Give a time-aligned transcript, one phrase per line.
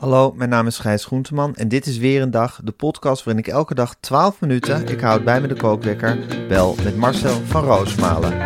[0.00, 3.44] Hallo, mijn naam is Gijs Groenteman en dit is weer een dag, de podcast waarin
[3.44, 7.64] ik elke dag 12 minuten, ik houd bij me de kookwekker, bel met Marcel van
[7.64, 8.38] Roosmalen.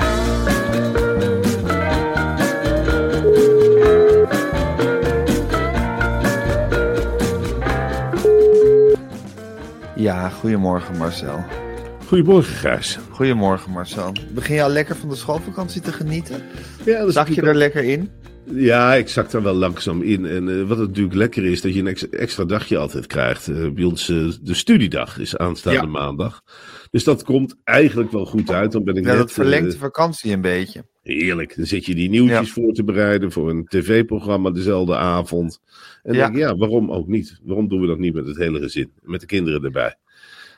[9.96, 11.44] Ja, goedemorgen Marcel.
[12.06, 12.98] Goedemorgen, Gijs.
[13.10, 14.12] Goedemorgen Marcel.
[14.30, 16.42] Begin je al lekker van de schoolvakantie te genieten?
[16.84, 18.10] Ja, dat is Zag je er lekker in?
[18.52, 20.26] Ja, ik zak er wel langzaam in.
[20.26, 23.48] En eh, wat natuurlijk lekker is, dat je een ex- extra dagje altijd krijgt.
[23.48, 25.86] Eh, bij ons eh, de studiedag is aanstaande Ja.
[25.86, 26.42] maandag.
[26.90, 28.72] Dus dat komt eigenlijk wel goed uit.
[28.72, 30.84] Dan ben ik Ja, net, dat verlengt de vakantie een beetje.
[31.02, 31.56] heerlijk.
[31.56, 32.52] Dan zit je die nieuwtjes Ja.
[32.52, 35.60] voor te bereiden voor een tv-programma dezelfde avond.
[36.02, 36.20] En Ja.
[36.20, 37.38] denk ik, ja, waarom ook niet?
[37.42, 38.92] Waarom doen we dat niet met het hele gezin?
[39.02, 39.94] Met de kinderen erbij.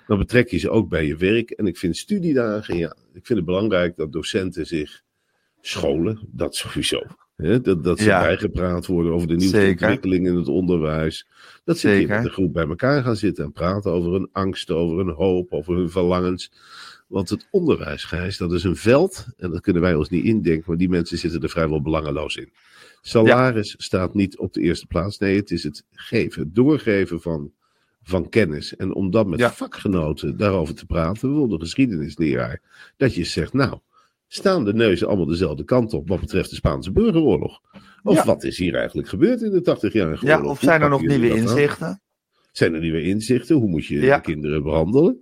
[0.07, 1.51] Dan betrek je ze ook bij je werk.
[1.51, 5.03] En ik vind studiedagen, ja, ik vind het belangrijk dat docenten zich
[5.61, 6.19] scholen.
[6.33, 7.03] Dat sowieso.
[7.37, 8.21] Hè, dat, dat ze Ja.
[8.21, 9.83] bijgepraat worden over de nieuwste Zeker.
[9.87, 11.27] ontwikkelingen in het onderwijs.
[11.65, 12.17] Dat ze Zeker.
[12.17, 15.53] met een groep bij elkaar gaan zitten en praten over hun angst, over hun hoop,
[15.53, 16.53] over hun verlangens.
[17.07, 19.27] Want het onderwijs, dat is een veld.
[19.37, 22.53] En dat kunnen wij ons niet indenken, maar die mensen zitten er vrijwel belangeloos in.
[23.01, 25.19] Salaris staat niet op de eerste plaats.
[25.19, 27.53] Nee, het is het geven, het doorgeven van,
[28.03, 28.77] van kennis.
[28.77, 29.53] En om dan met Ja.
[29.53, 32.61] vakgenoten daarover te praten, bijvoorbeeld de geschiedenisleraar,
[32.97, 33.79] dat je zegt, nou,
[34.29, 37.61] staan de neuzen allemaal dezelfde kant op wat betreft de Spaanse burgeroorlog?
[38.03, 38.25] Of Ja.
[38.25, 40.51] wat is hier eigenlijk gebeurd in de 80-jarige Ja, oorlog?
[40.51, 41.37] of zijn er nog nieuwe aan?
[41.37, 42.01] inzichten?
[42.53, 43.57] Zijn er nieuwe inzichten?
[43.57, 44.17] Hoe moet je Ja.
[44.17, 45.21] de kinderen behandelen?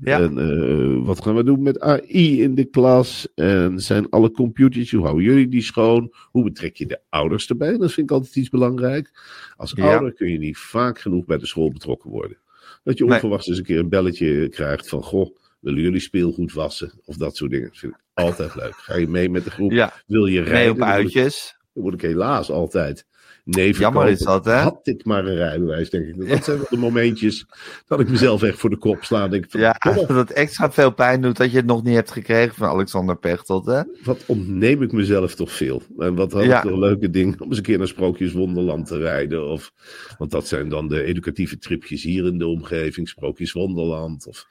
[0.00, 0.20] Ja.
[0.20, 3.28] En eh, wat gaan we doen met AI in de klas?
[3.34, 6.12] En zijn alle computers, hoe houden jullie die schoon?
[6.30, 7.76] Hoe betrek je de ouders erbij?
[7.76, 9.10] Dat vind ik altijd iets belangrijk.
[9.56, 9.90] Als Ja.
[9.92, 12.38] ouder kun je niet vaak genoeg bij de school betrokken worden.
[12.82, 13.12] Dat je Nee.
[13.12, 15.02] onverwachts eens een keer een belletje krijgt van...
[15.02, 16.92] Goh, willen jullie speelgoed wassen?
[17.04, 17.68] Of dat soort dingen.
[17.68, 18.74] Dat vind ik altijd leuk.
[18.76, 19.70] Ga je mee met de groep?
[19.70, 20.70] Ja, Wil je mee rijden?
[20.72, 21.56] op moet ik- uitjes.
[21.72, 23.06] dan word ik helaas altijd
[23.44, 24.52] nee Jammer is dat, hè?
[24.54, 26.28] Had ik maar een rijbewijs, denk ik.
[26.28, 27.46] Dat zijn wel de momentjes
[27.86, 29.28] dat ik mezelf echt voor de kop sla.
[29.28, 31.82] Denk ik van, Ja, op, dat het extra veel pijn doet dat je het nog
[31.82, 33.80] niet hebt gekregen van Alexander Pechtold, hè?
[34.04, 35.82] wat ontneem ik mezelf toch veel.
[35.98, 36.62] En wat had Ja.
[36.62, 39.48] ik toch leuke dingen om eens een keer naar Sprookjes Wonderland te rijden.
[39.50, 39.72] Of,
[40.18, 43.08] want dat zijn dan de educatieve tripjes hier in de omgeving.
[43.08, 44.46] Sprookjes Wonderland of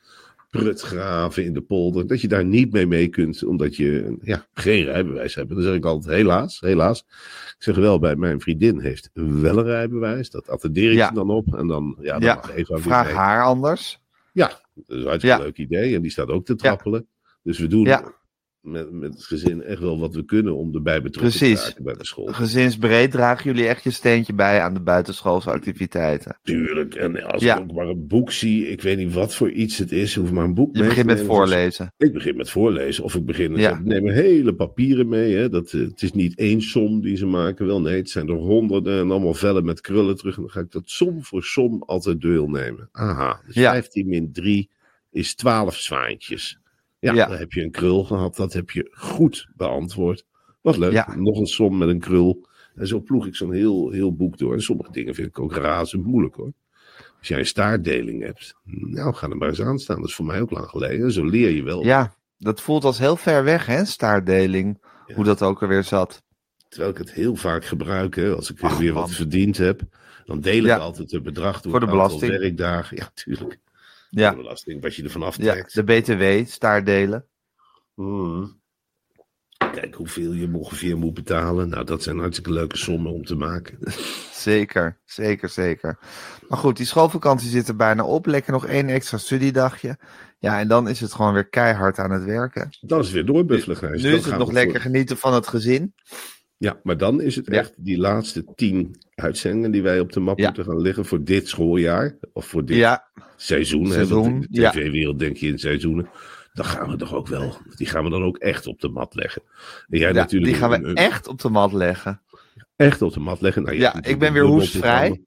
[0.60, 2.08] Prutgraven in de polder.
[2.08, 5.50] Dat je daar niet mee mee kunt, omdat je ja, geen rijbewijs hebt.
[5.50, 7.00] En dan zeg ik altijd, helaas, helaas.
[7.48, 10.30] Ik zeg wel bij, mijn vriendin heeft wel een rijbewijs.
[10.30, 11.12] Dat attendeer ik Ja.
[11.12, 11.56] dan op.
[11.56, 14.00] En dan, ja, dan Ja, mag Vraag haar anders.
[14.34, 15.44] Ja, dat is een hartstikke Ja.
[15.44, 15.96] leuk idee.
[15.96, 17.08] En die staat ook te trappelen.
[17.44, 18.14] Dus we doen Ja.
[18.64, 21.60] Met, met het gezin echt wel wat we kunnen om erbij betrokken Precies.
[21.62, 22.26] te raken bij de school.
[22.26, 26.38] Gezinsbreed dragen jullie echt je steentje bij aan de buitenschoolse activiteiten.
[26.44, 26.96] Tuurlijk.
[26.96, 27.56] En als Ja.
[27.56, 30.32] ik ook maar een boek zie, ik weet niet wat voor iets het is, hoef
[30.32, 31.36] maar een boek Je mee begint te met nemen.
[31.38, 31.94] voorlezen.
[31.98, 33.04] Ik begin met voorlezen.
[33.04, 33.72] Of ik begin, Ja.
[33.72, 35.36] ik neem hele papieren mee.
[35.36, 35.50] Hè.
[35.50, 37.66] Dat, eh, het is niet één som die ze maken.
[37.66, 40.36] Wel, nee, het zijn er honderden en allemaal vellen met krullen terug.
[40.36, 42.90] En dan ga ik dat som voor som altijd deelnemen.
[42.92, 43.72] Aha, dus Ja.
[43.72, 44.70] 15 min 3
[45.12, 46.58] is 12 zwaantjes.
[47.04, 47.28] Ja, Ja.
[47.28, 48.36] dan heb je een krul gehad.
[48.36, 50.26] Dat heb je goed beantwoord.
[50.62, 50.92] Wat leuk.
[50.92, 51.16] Ja.
[51.16, 52.48] Nog een som met een krul.
[52.76, 54.54] En zo ploeg ik zo'n heel, heel boek door.
[54.54, 56.52] En sommige dingen vind ik ook razend moeilijk hoor.
[57.20, 60.00] Als jij een staartdeling hebt, nou ga er maar eens aan staan.
[60.00, 61.12] Dat is voor mij ook lang geleden.
[61.12, 61.84] Zo leer je wel.
[61.84, 63.86] Ja, dat voelt als heel ver weg, hè?
[63.86, 64.78] Staartdeling.
[65.08, 65.16] Ja.
[65.16, 66.24] Hoe dat ook alweer zat.
[66.68, 69.02] Terwijl ik het heel vaak gebruik, hè, als ik weer Ach, weer man.
[69.02, 69.82] wat verdiend heb,
[70.26, 70.78] dan deel ik Ja.
[70.78, 72.32] altijd het bedrag door Voor de belasting.
[72.38, 72.98] werkdagen.
[72.98, 73.60] Ja, tuurlijk.
[74.16, 75.74] Ja, De belasting, wat je ervan ja aftrekt.
[75.76, 77.26] de BTW, staartdelen.
[77.96, 78.62] Mm.
[79.58, 81.70] kijk hoeveel je ongeveer moet betalen.
[81.70, 83.78] Nou, dat zijn hartstikke leuke sommen om te maken.
[84.34, 86.00] Zeker, zeker, zeker.
[86.48, 88.26] Maar goed, die schoolvakantie zit er bijna op.
[88.26, 89.98] Lekker nog één extra studiedagje.
[90.40, 92.70] Ja, en dan is het gewoon weer keihard aan het werken.
[92.82, 93.78] Dan is het weer doorbuffelen.
[93.92, 95.94] Nu Dan is het nog lekker voor- genieten van het gezin.
[96.64, 100.38] Ja, maar dan is het echt die laatste tien uitzendingen die wij op de map
[100.40, 102.18] moeten gaan liggen voor dit schooljaar.
[102.34, 103.86] Of voor dit Ja, seizoen.
[103.86, 106.10] hè, Seizoen, want in de tv-wereld denk je in seizoenen.
[106.54, 107.58] Dan gaan we toch ook wel.
[107.76, 109.42] Die gaan we dan ook echt op de mat leggen.
[109.90, 112.22] En jij ja natuurlijk die gaan we een- echt op de mat leggen.
[112.76, 113.64] echt op de mat leggen.
[113.64, 115.22] Nou, Ja, ik ben weer hoestvrij.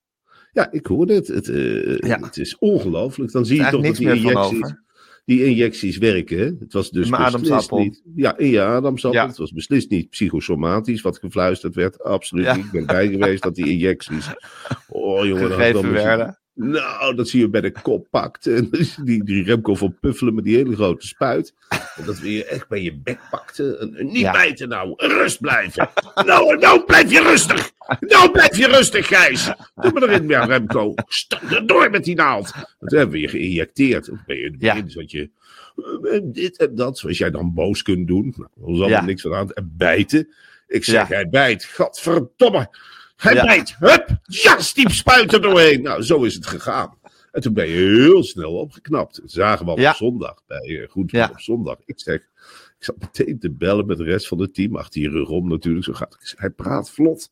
[0.52, 1.26] Ja, ik hoor het.
[1.28, 2.18] Het, eh, Ja.
[2.20, 3.32] het is ongelooflijk.
[3.32, 4.84] Dan zie je is toch dat die injecties, over.
[5.26, 6.38] Die injecties werken.
[6.38, 6.44] hè?
[6.44, 8.02] Het was dus beslist niet.
[8.16, 9.20] Ja, in je ademsappel.
[9.20, 9.26] Ja.
[9.26, 12.02] Het was beslist niet psychosomatisch wat gefluisterd werd.
[12.02, 12.56] Absoluut Ja.
[12.56, 12.64] niet.
[12.64, 14.26] Ik ben bij geweest dat die injecties.
[14.88, 16.38] Oh jongen, dat werden.
[16.58, 18.46] Nou, dat zie je bij de kop pakt.
[18.56, 18.70] En
[19.04, 21.54] die, die Remco van Puffelen met die hele grote spuit.
[21.68, 23.76] En dat weer echt bij je bek pakte.
[23.76, 24.32] En, en niet Ja.
[24.32, 25.88] bijten nou, rust blijven.
[26.26, 27.70] nou, nou blijf je rustig.
[28.00, 29.50] Nou blijf je rustig, Gijs.
[29.74, 30.94] Doe maar erin, ja, Remco.
[31.06, 32.52] Stak er door met die naald.
[32.80, 34.10] Dat hebben we je geïnjecteerd.
[34.26, 34.74] Ben je in het Ja.
[34.74, 35.30] begin zat je
[36.22, 36.98] dit en dat.
[36.98, 38.34] Zoals jij dan boos kunt doen.
[38.54, 39.04] Nou, er Ja.
[39.04, 39.50] niks aan.
[39.52, 40.28] En bijten.
[40.68, 41.14] Ik zeg, Ja.
[41.14, 41.64] hij bijt.
[41.64, 42.68] Gadverdomme.
[43.16, 43.64] Hij Ja.
[43.78, 44.18] Hup.
[44.22, 45.82] Ja, stiep spuiten doorheen.
[45.82, 46.98] Nou, zo is het gegaan.
[47.32, 49.20] En toen ben je heel snel opgeknapt.
[49.20, 49.90] Dat zagen we al Ja.
[49.90, 50.42] op zondag.
[50.46, 51.28] Bij uh, Goed Ja.
[51.32, 51.76] op zondag.
[51.84, 52.14] Ik zeg,
[52.78, 54.76] ik zat meteen te bellen met de rest van het team.
[54.76, 55.84] Achter je rug om natuurlijk.
[55.84, 57.30] Zo gaat zeg, Hij praat vlot.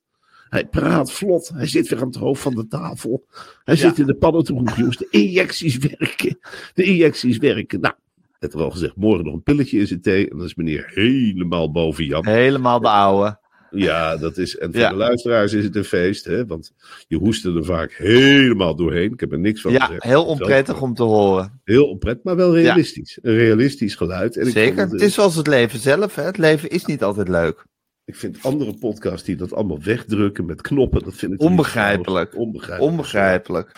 [0.49, 1.49] Hij praat vlot.
[1.55, 3.25] Hij zit weer aan het hoofd van de tafel.
[3.65, 4.97] Hij zit in de pannentroeg, jongens.
[4.97, 6.39] De injecties werken.
[6.75, 7.81] De injecties werken.
[7.81, 7.95] Nou,
[8.39, 8.97] het er al gezegd.
[8.97, 10.31] Morgen nog een pilletje in zijn thee.
[10.31, 12.27] En dan is meneer helemaal boven Jan.
[12.27, 13.39] Helemaal de oude.
[13.75, 14.59] Ja, dat is.
[14.59, 14.89] En voor Ja.
[14.89, 16.47] de luisteraars is het een feest, hè?
[16.47, 16.73] Want
[17.09, 19.13] je hoest er vaak helemaal doorheen.
[19.13, 20.03] Ik heb er niks van Ja, gezegd.
[20.03, 21.61] heel onprettig om te horen.
[21.65, 23.19] Heel onprettig, maar wel realistisch.
[23.23, 24.37] Een realistisch geluid.
[24.37, 24.79] En ik Zeker.
[24.79, 26.15] vond Het is zoals het leven zelf.
[26.15, 26.23] Hè.
[26.23, 27.65] Het leven is niet altijd leuk.
[28.05, 31.03] Ik vind andere podcasts die dat allemaal wegdrukken met knoppen.
[31.05, 32.37] Dat vind ik Onbegrijpelijk.
[32.37, 32.91] Onbegrijpelijk.
[32.91, 33.73] Onbegrijpelijk.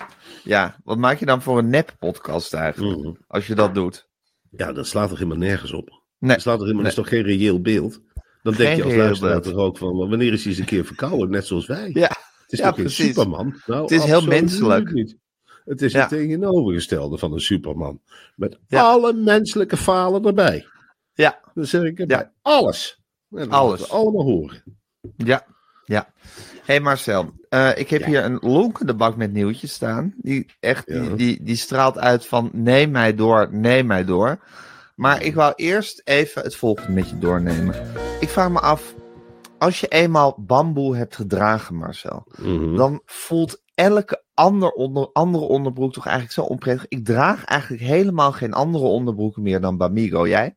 [0.44, 2.98] Ja, wat maak je dan voor een nep-podcast eigenlijk?
[2.98, 3.12] Mhm.
[3.26, 4.08] Als je dat doet.
[4.50, 6.02] Ja, dat slaat er helemaal nergens op.
[6.19, 6.31] Nee.
[6.32, 6.94] Dat slaat helemaal, Nee.
[6.94, 8.00] dat is toch geen reëel beeld?
[8.46, 11.31] Dan denk je als luisteraar toch ook van, wanneer is hij eens een keer verkouden,
[11.31, 11.90] net zoals wij?
[11.93, 12.08] Ja,
[12.43, 12.90] Het is ja, toch geen.
[12.90, 13.60] Superman?
[13.66, 14.93] Nou, Het is heel menselijk.
[14.93, 15.16] Niet.
[15.64, 16.00] Het is Ja.
[16.00, 18.00] het tegenovergestelde van een Superman.
[18.34, 18.81] Met Ja.
[18.82, 20.66] alle menselijke falen erbij.
[21.14, 22.16] ja, Dan zeg ik erbij.
[22.16, 22.32] Ja.
[22.43, 23.00] Alles.
[23.31, 23.90] En Alles.
[23.90, 24.62] allemaal horen.
[25.16, 25.46] ja,
[25.84, 26.08] ja.
[26.64, 30.14] Hé hey Marcel, eh, ik heb hier een lonkende bak met nieuwtjes staan.
[30.16, 34.38] Die echt, die, die, die straalt uit van neem mij door, neem mij door.
[34.96, 37.75] Maar ik wou eerst even het volgende met je doornemen.
[38.20, 38.94] Ik vraag me af,
[39.58, 42.76] als je eenmaal bamboe hebt gedragen Marcel, Mhm.
[42.76, 46.87] dan voelt elke ander onder, andere onderbroek toch eigenlijk zo onprettig.
[46.88, 50.28] Ik draag eigenlijk helemaal geen andere onderbroeken meer dan Bamigo.
[50.28, 50.56] Jij?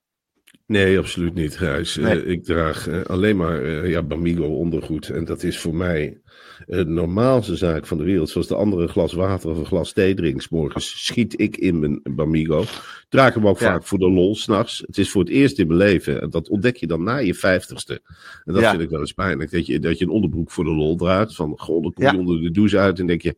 [0.70, 1.98] Nee, absoluut niet, Gijs.
[1.98, 5.10] Eh, ik draag eh, alleen maar eh, ja, Bamigo ondergoed.
[5.10, 6.22] En dat is voor mij
[6.68, 8.30] de normaalste zaak van de wereld.
[8.30, 10.50] Zoals de andere een glas water of een glas thee drinkt.
[10.50, 12.64] morgens schiet ik in mijn Bamigo.
[13.10, 13.66] Draag hem ook Ja.
[13.72, 14.84] vaak voor de lol s'nachts.
[14.86, 16.22] Het is voor het eerst in mijn leven.
[16.22, 18.02] En dat ontdek je dan na je vijftigste.
[18.46, 18.70] En dat Ja.
[18.70, 19.52] vind ik wel eens pijnlijk.
[19.52, 21.36] Dat je, dat je een onderbroek voor de lol draagt.
[21.36, 22.18] Van, goh, dan kom je Ja.
[22.18, 23.36] onder de douche uit en denk je...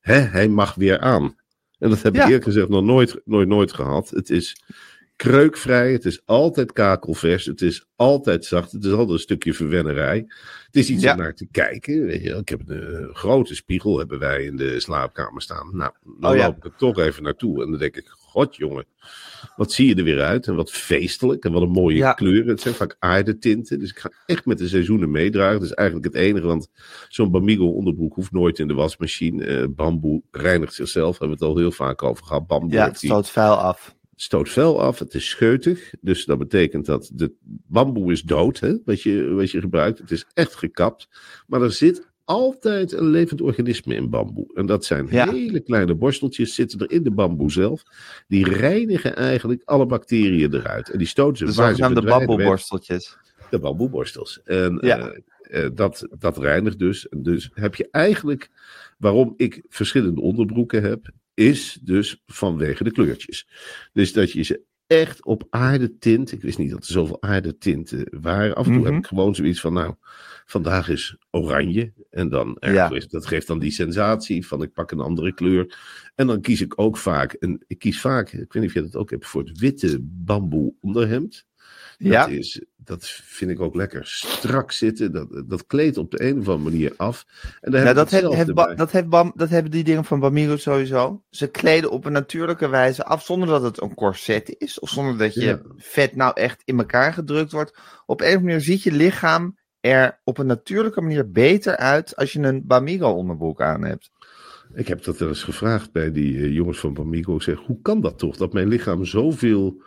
[0.00, 1.36] Hè, hij mag weer aan.
[1.78, 4.10] En dat heb ik eerlijk gezegd nog nooit, nooit, nooit gehad.
[4.10, 4.62] Het is
[5.16, 5.92] kreukvrij.
[5.92, 7.44] Het is altijd kakelvers.
[7.46, 8.72] Het is altijd zacht.
[8.72, 10.16] Het is altijd een stukje verwennerij.
[10.66, 11.12] Het is iets Ja.
[11.12, 12.04] om naar te kijken.
[12.06, 12.30] Weet je.
[12.30, 12.38] wel.
[12.40, 15.70] Ik heb een eh, grote spiegel hebben wij in de slaapkamer staan.
[15.76, 16.46] Nou, dan Oh ja.
[16.46, 17.62] loop ik er toch even naartoe.
[17.64, 18.84] En dan denk ik, god jongen.
[19.56, 20.46] Wat zie je er weer uit?
[20.46, 21.44] En wat feestelijk.
[21.44, 22.12] En wat een mooie Ja.
[22.12, 22.48] kleuren.
[22.48, 23.78] Het zijn vaak aardetinten.
[23.78, 25.54] Dus ik ga echt met de seizoenen meedragen.
[25.60, 26.46] Dat is eigenlijk het enige.
[26.46, 26.68] Want
[27.08, 29.44] zo'n Bamigo onderbroek hoeft nooit in de wasmachine.
[29.44, 31.18] Eh, bamboe reinigt zichzelf.
[31.18, 32.46] Hebben we het al heel vaak over gehad.
[32.46, 33.94] Bamboe Ja, het stoot vuil af.
[34.22, 35.94] Stoot vel af, het is scheutig.
[36.00, 37.32] Dus dat betekent dat de
[37.66, 39.98] bamboe is dood, hè, wat, je, wat je gebruikt.
[39.98, 41.08] Het is echt gekapt.
[41.46, 44.50] Maar er zit altijd een levend organisme in bamboe.
[44.54, 45.30] En dat zijn Ja.
[45.30, 47.82] hele kleine borsteltjes, zitten er in de bamboe zelf.
[48.28, 50.90] Die reinigen eigenlijk alle bacteriën eruit.
[50.90, 52.26] En die stoten ze De waar ze verdwijnen weg.
[52.26, 53.16] bamboeborsteltjes.
[53.50, 54.40] De bamboeborstels.
[54.44, 54.98] En Ja.
[54.98, 57.08] eh, eh, dat, dat reinigt dus.
[57.08, 58.50] En dus heb je eigenlijk,
[58.98, 63.48] waarom ik verschillende onderbroeken heb, is dus vanwege de kleurtjes.
[63.92, 66.32] Dus dat je ze echt op aarde tint.
[66.32, 68.54] Ik wist niet dat er zoveel aarde tinten waren.
[68.54, 68.90] Af en toe Mhm.
[68.92, 69.94] heb ik gewoon zoiets van, nou,
[70.44, 71.92] vandaag is oranje.
[72.10, 72.88] En dan, Ja.
[72.88, 75.78] dat geeft dan die sensatie van, ik pak een andere kleur.
[76.14, 78.82] En dan kies ik ook vaak, een, ik kies vaak, ik weet niet of jij
[78.82, 81.46] dat ook hebt, voor het witte bamboe onderhemd.
[81.98, 82.20] Ja.
[82.26, 84.06] Dat, is, dat vind ik ook lekker.
[84.06, 87.26] Strak zitten, dat, dat kleedt op de een of andere manier af.
[87.60, 88.10] En daar Nou, dat,
[88.76, 91.22] dat, Bam, dat hebben die dingen van Bamigo sowieso.
[91.30, 94.78] Ze kleden op een natuurlijke wijze af, zonder dat het een corset is.
[94.80, 95.60] Of zonder dat je Ja.
[95.76, 97.76] vet nou echt in elkaar gedrukt wordt.
[98.06, 102.16] Op een of andere manier ziet je lichaam er op een natuurlijke manier beter uit
[102.16, 104.10] als je een Bamigo onderbroek aan hebt.
[104.74, 107.34] Ik heb dat wel eens gevraagd bij die eh, jongens van Bamigo.
[107.34, 108.36] Ik zeg, hoe kan dat toch?
[108.36, 109.82] Dat mijn lichaam zoveel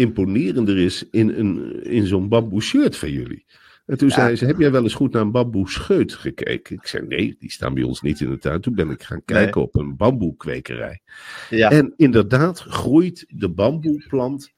[0.00, 3.44] imponerender is in, een, in zo'n bamboe shirt van jullie.
[3.86, 6.76] En toen zei ze, heb jij wel eens goed naar een bamboe scheut gekeken?
[6.76, 8.60] Ik zei, nee, die staan bij ons niet in de tuin.
[8.60, 11.00] Toen ben ik gaan kijken op een bamboekwekerij.
[11.50, 11.70] Ja.
[11.70, 14.52] En inderdaad groeit de bamboeplant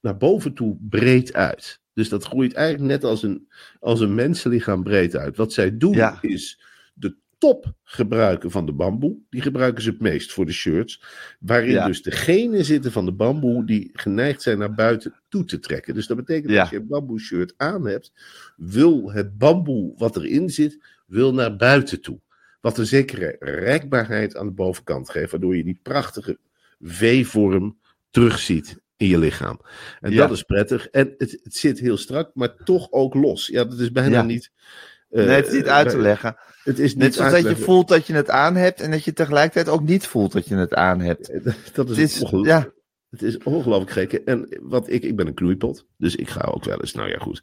[0.00, 1.80] naar boven toe breed uit.
[1.92, 3.48] Dus dat groeit eigenlijk net als een,
[3.80, 5.36] als een mensenlichaam breed uit.
[5.36, 6.18] Wat zij doen Ja.
[6.20, 6.60] is
[7.38, 9.16] top gebruiken van de bamboe.
[9.30, 11.02] Die gebruiken ze het meest voor de shirts.
[11.40, 11.86] Waarin Ja.
[11.86, 15.94] dus de genen zitten van de bamboe die geneigd zijn naar buiten toe te trekken.
[15.94, 16.60] Dus dat betekent Ja.
[16.60, 18.12] als je een bamboe shirt aan hebt,
[18.56, 22.20] wil het bamboe wat erin zit, wil naar buiten toe.
[22.60, 26.38] Wat een zekere rekbaarheid aan de bovenkant geeft, waardoor je die prachtige
[26.80, 27.78] V-vorm
[28.10, 29.60] terugziet in je lichaam.
[30.00, 30.16] En Ja.
[30.26, 30.86] dat is prettig.
[30.88, 33.46] En het, het zit heel strak, maar toch ook los.
[33.46, 34.50] Ja, dat is bijna niet.
[35.10, 36.36] Eh, nee, het is niet uit te eh, leggen.
[36.64, 38.90] Het is Net niet zoals uit dat je voelt dat je het aan hebt en
[38.90, 41.28] dat je tegelijkertijd ook niet voelt dat je het aan hebt.
[41.32, 41.54] leggen.
[41.74, 42.68] Dat is, Het is, ongeluk- ja,
[43.10, 44.12] Het is ongelooflijk gek.
[44.12, 45.86] En wat ik, ik ben een knoeipot.
[45.96, 47.42] Dus ik ga ook wel eens, nou ja goed.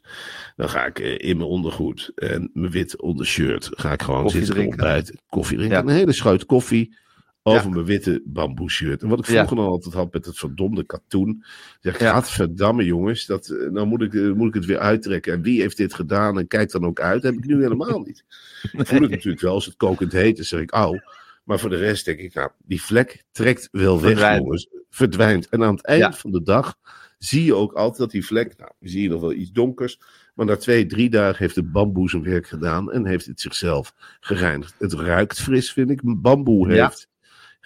[0.56, 3.68] Dan ga ik eh, in mijn ondergoed en mijn wit ondershirt.
[3.70, 4.78] Ga ik gewoon Koffie zitten drinken.
[4.84, 5.18] ontbijten.
[5.28, 5.78] Koffie drinken.
[5.78, 5.84] Ja.
[5.84, 6.96] Een hele schuit koffie
[7.46, 9.02] over mijn witte bamboe shirt.
[9.02, 11.44] En wat ik vroeger nog altijd had met het verdomde katoen.
[11.80, 12.12] Zeg ik, Ja.
[12.12, 13.26] gadverdamme jongens.
[13.26, 15.32] Dat, eh, nou moet ik, eh, moet ik het weer uittrekken.
[15.32, 16.38] En wie heeft dit gedaan?
[16.38, 17.22] En kijk dan ook uit.
[17.22, 18.24] Dat heb ik nu helemaal niet.
[18.72, 20.36] Voel ik natuurlijk wel als het kokend heet.
[20.36, 21.00] Dan zeg ik, auw.
[21.44, 24.42] Maar voor de rest denk ik, nou, die vlek trekt wel weg, Verdwijnt.
[24.42, 24.68] jongens.
[24.90, 25.48] Verdwijnt.
[25.48, 26.12] En aan het eind Ja.
[26.12, 26.74] van de dag
[27.18, 30.00] zie je ook altijd dat die vlek, nou, zie je nog wel iets donkers.
[30.34, 33.94] Maar na twee, drie dagen heeft de bamboe zijn werk gedaan en heeft het zichzelf
[34.20, 34.74] gereinigd.
[34.78, 36.00] Het ruikt fris, vind ik.
[36.04, 37.08] Bamboe heeft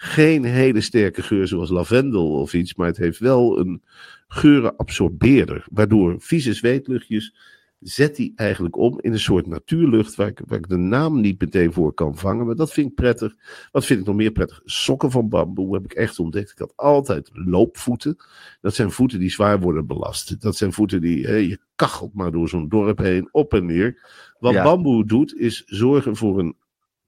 [0.01, 3.81] geen hele sterke geur zoals lavendel of iets, maar het heeft wel een
[4.27, 5.65] geurenabsorbeerder.
[5.71, 7.35] Waardoor vieze zweetluchtjes
[7.79, 11.39] zet hij eigenlijk om in een soort natuurlucht waar ik, waar ik de naam niet
[11.41, 12.45] meteen voor kan vangen.
[12.45, 13.35] Maar dat vind ik prettig.
[13.71, 14.61] Wat vind ik nog meer prettig?
[14.65, 16.51] Sokken van bamboe heb ik echt ontdekt.
[16.51, 18.17] Ik had altijd loopvoeten.
[18.61, 20.41] Dat zijn voeten die zwaar worden belast.
[20.41, 24.09] Dat zijn voeten die hè, je kachelt maar door zo'n dorp heen, op en neer.
[24.39, 24.63] Wat Ja.
[24.63, 26.55] bamboe doet, is zorgen voor een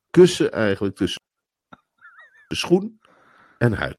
[0.09, 1.21] kussen eigenlijk tussen
[2.55, 2.99] schoen
[3.57, 3.97] en huid.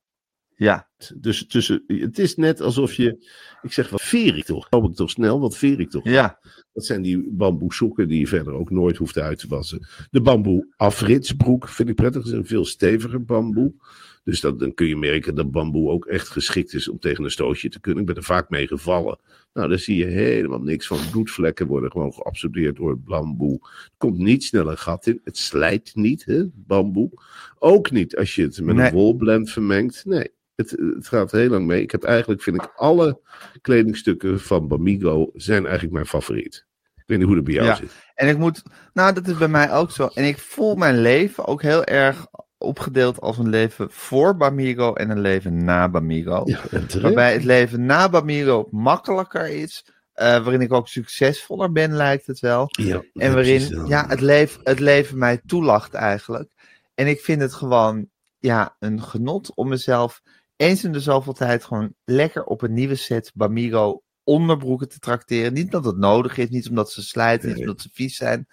[0.57, 3.29] ja, Dus tussen, het is net alsof je,
[3.63, 4.67] ik zeg wat veer ik toch?
[4.71, 5.41] Loop ik toch snel?
[5.41, 6.05] Wat veer ik toch?
[6.05, 6.39] ja,
[6.73, 9.87] Dat zijn die bamboe sokken die je verder ook nooit hoeft uit te wassen.
[10.11, 12.23] De bamboe afritsbroek vind ik prettig.
[12.23, 13.75] Dat is een veel steviger bamboe.
[14.25, 17.31] Dus dat, dan kun je merken dat bamboe ook echt geschikt is om tegen een
[17.31, 18.01] stootje te kunnen.
[18.01, 19.19] Ik ben er vaak mee gevallen.
[19.53, 20.99] Nou, daar zie je helemaal niks van.
[21.11, 23.59] Bloedvlekken worden gewoon geabsorbeerd door het bamboe.
[23.63, 25.21] Er komt niet snel een gat in.
[25.25, 27.11] Het slijt niet, hè, bamboe.
[27.59, 28.87] Ook niet als je het met Nee.
[28.87, 30.05] een wolblend vermengt.
[30.05, 31.83] Nee, het, het gaat heel lang mee.
[31.83, 33.21] Ik heb eigenlijk, vind ik, alle
[33.61, 36.67] kledingstukken van Bamigo zijn eigenlijk mijn favoriet.
[36.97, 37.75] Ik weet niet hoe het bij jou Ja.
[37.77, 37.93] zit.
[38.15, 38.63] En ik moet,
[38.93, 40.07] nou, dat is bij mij ook zo.
[40.15, 42.27] En ik voel mijn leven ook heel erg
[42.63, 46.43] opgedeeld als een leven voor Bamigo en een leven na Bamigo.
[46.45, 46.61] Ja.
[47.01, 49.85] Waarbij het leven na Bamigo makkelijker is.
[50.13, 52.67] eh, waarin ik ook succesvoller ben, lijkt het wel.
[52.69, 56.53] Ja, En waarin ja, het, leven, het leven mij toelacht eigenlijk.
[56.95, 60.23] En ik vind het gewoon ja, een genot om mezelf
[60.57, 65.53] eens in de zoveel tijd gewoon lekker op een nieuwe set Bamigo onderbroeken te trakteren.
[65.53, 68.47] Niet dat het nodig is, niet omdat ze slijten, niet omdat ze vies zijn.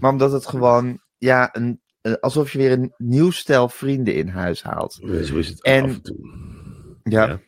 [0.00, 1.80] Maar omdat het gewoon, ja, een,
[2.20, 4.92] alsof je weer een nieuw stel vrienden in huis haalt.
[5.24, 6.16] Zo is het En- af en toe.
[7.02, 7.40] Ja, Ja.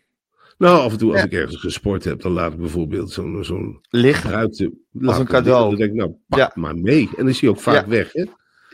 [0.58, 1.26] Nou, af en toe als Ja.
[1.26, 4.72] ik ergens gesport heb, dan laat ik bijvoorbeeld zo'n zo'n gebruikte...
[5.02, 5.68] Als een cadeau.
[5.68, 6.52] Dan denk ik, nou, pak Ja.
[6.54, 7.00] maar mee.
[7.02, 8.24] En dan is hij ook vaak weg, hè?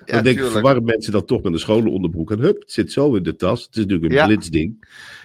[0.05, 2.31] Dan denk ik, verwarren mensen dat toch met een scholenonderbroek.
[2.31, 3.63] En hup, het zit zo in de tas.
[3.65, 4.13] Het is natuurlijk
[4.53, 4.79] een.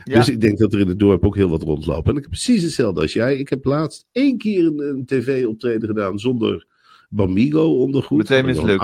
[0.04, 0.16] Ja.
[0.18, 2.12] Dus ik denk dat er in het dorp ook heel wat rondlopen.
[2.12, 3.38] En ik heb precies hetzelfde als jij.
[3.38, 6.68] Ik heb laatst één keer een, een tv-optreden gedaan zonder
[7.10, 8.18] Bamigo ondergoed.
[8.18, 8.84] Meteen mislukt.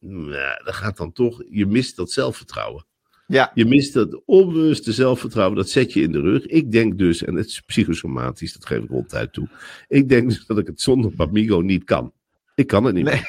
[0.00, 1.42] Nou, dat gaat dan toch...
[1.50, 2.86] Je mist dat zelfvertrouwen.
[3.26, 6.46] Ja, Je mist dat onbewuste zelfvertrouwen, dat zet je in de rug.
[6.46, 9.48] Ik denk dus, en het is psychosomatisch, dat geef ik ronduit toe.
[9.88, 12.12] Ik denk dus dat ik het zonder Bamigo niet kan.
[12.54, 13.14] Ik kan het niet Nee.
[13.14, 13.28] meer.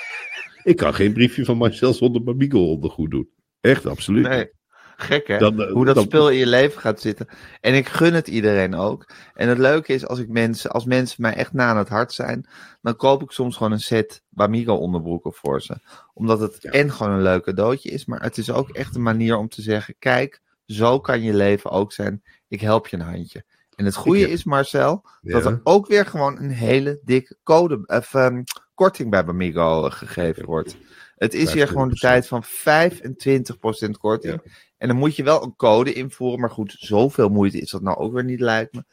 [0.64, 3.30] Ik kan geen briefje van Marcel zonder Bamigo ondergoed doen.
[3.62, 4.28] Echt, absoluut.
[4.28, 4.50] nee.
[5.00, 5.38] Gek hè?
[5.38, 7.28] Dan, eh, hoe dat dan- spul in je leven gaat zitten.
[7.62, 9.06] En ik gun het iedereen ook.
[9.34, 12.14] En het leuke is, als, ik mensen, als mensen mij echt na aan het hart
[12.14, 12.48] zijn,
[12.82, 15.78] dan koop ik soms gewoon een set Bamigo onderbroeken voor ze.
[16.14, 16.72] Omdat het Ja.
[16.72, 19.62] en gewoon een leuk cadeautje is, maar het is ook echt een manier om te
[19.62, 22.24] zeggen, kijk, zo kan je leven ook zijn.
[22.48, 23.44] Ik help je een handje.
[23.76, 27.84] En het goede heb- is, Marcel, dat er ook weer gewoon een hele dikke code,
[27.86, 30.78] of, ehm, korting bij Bamigo eh, gegeven wordt.
[31.20, 32.00] Het is hier gewoon de 25%.
[32.00, 34.42] tijd van 25% korting.
[34.78, 36.40] En dan moet je wel een code invoeren.
[36.40, 38.84] Maar goed, zoveel moeite is dat nou ook weer niet, lijkt me.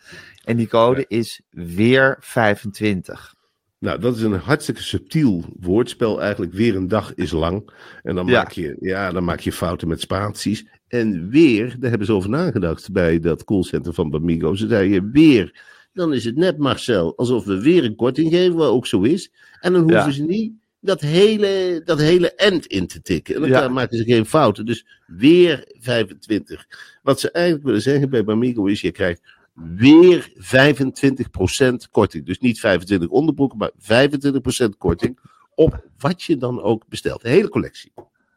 [0.44, 3.34] En die code is weer 25.
[3.78, 6.52] Nou, dat is een hartstikke subtiel woordspel eigenlijk.
[6.52, 7.70] Weer een dag is lang.
[8.02, 8.32] En dan, Ja.
[8.42, 10.66] maak, je, ja, dan maak je fouten met spaties.
[10.88, 14.54] En weer, daar hebben ze over nagedacht bij dat callcenter van Bamigo.
[14.54, 18.70] Ze zeiden weer, dan is het net Marcel, alsof we weer een korting geven, wat
[18.70, 19.32] ook zo is.
[19.60, 20.10] En dan hoeven Ja.
[20.10, 20.52] ze niet
[20.86, 23.34] dat hele, dat hele end in te tikken.
[23.34, 23.68] En dan Ja.
[23.68, 24.66] maken ze geen fouten.
[24.66, 26.66] Dus weer 25.
[27.02, 29.20] Wat ze eigenlijk willen zeggen bij Bamigo is, je krijgt
[29.54, 32.26] weer 25% korting.
[32.26, 35.18] Dus niet 25 onderbroeken, maar 25% korting
[35.54, 37.22] op wat je dan ook bestelt.
[37.22, 37.92] De hele collectie.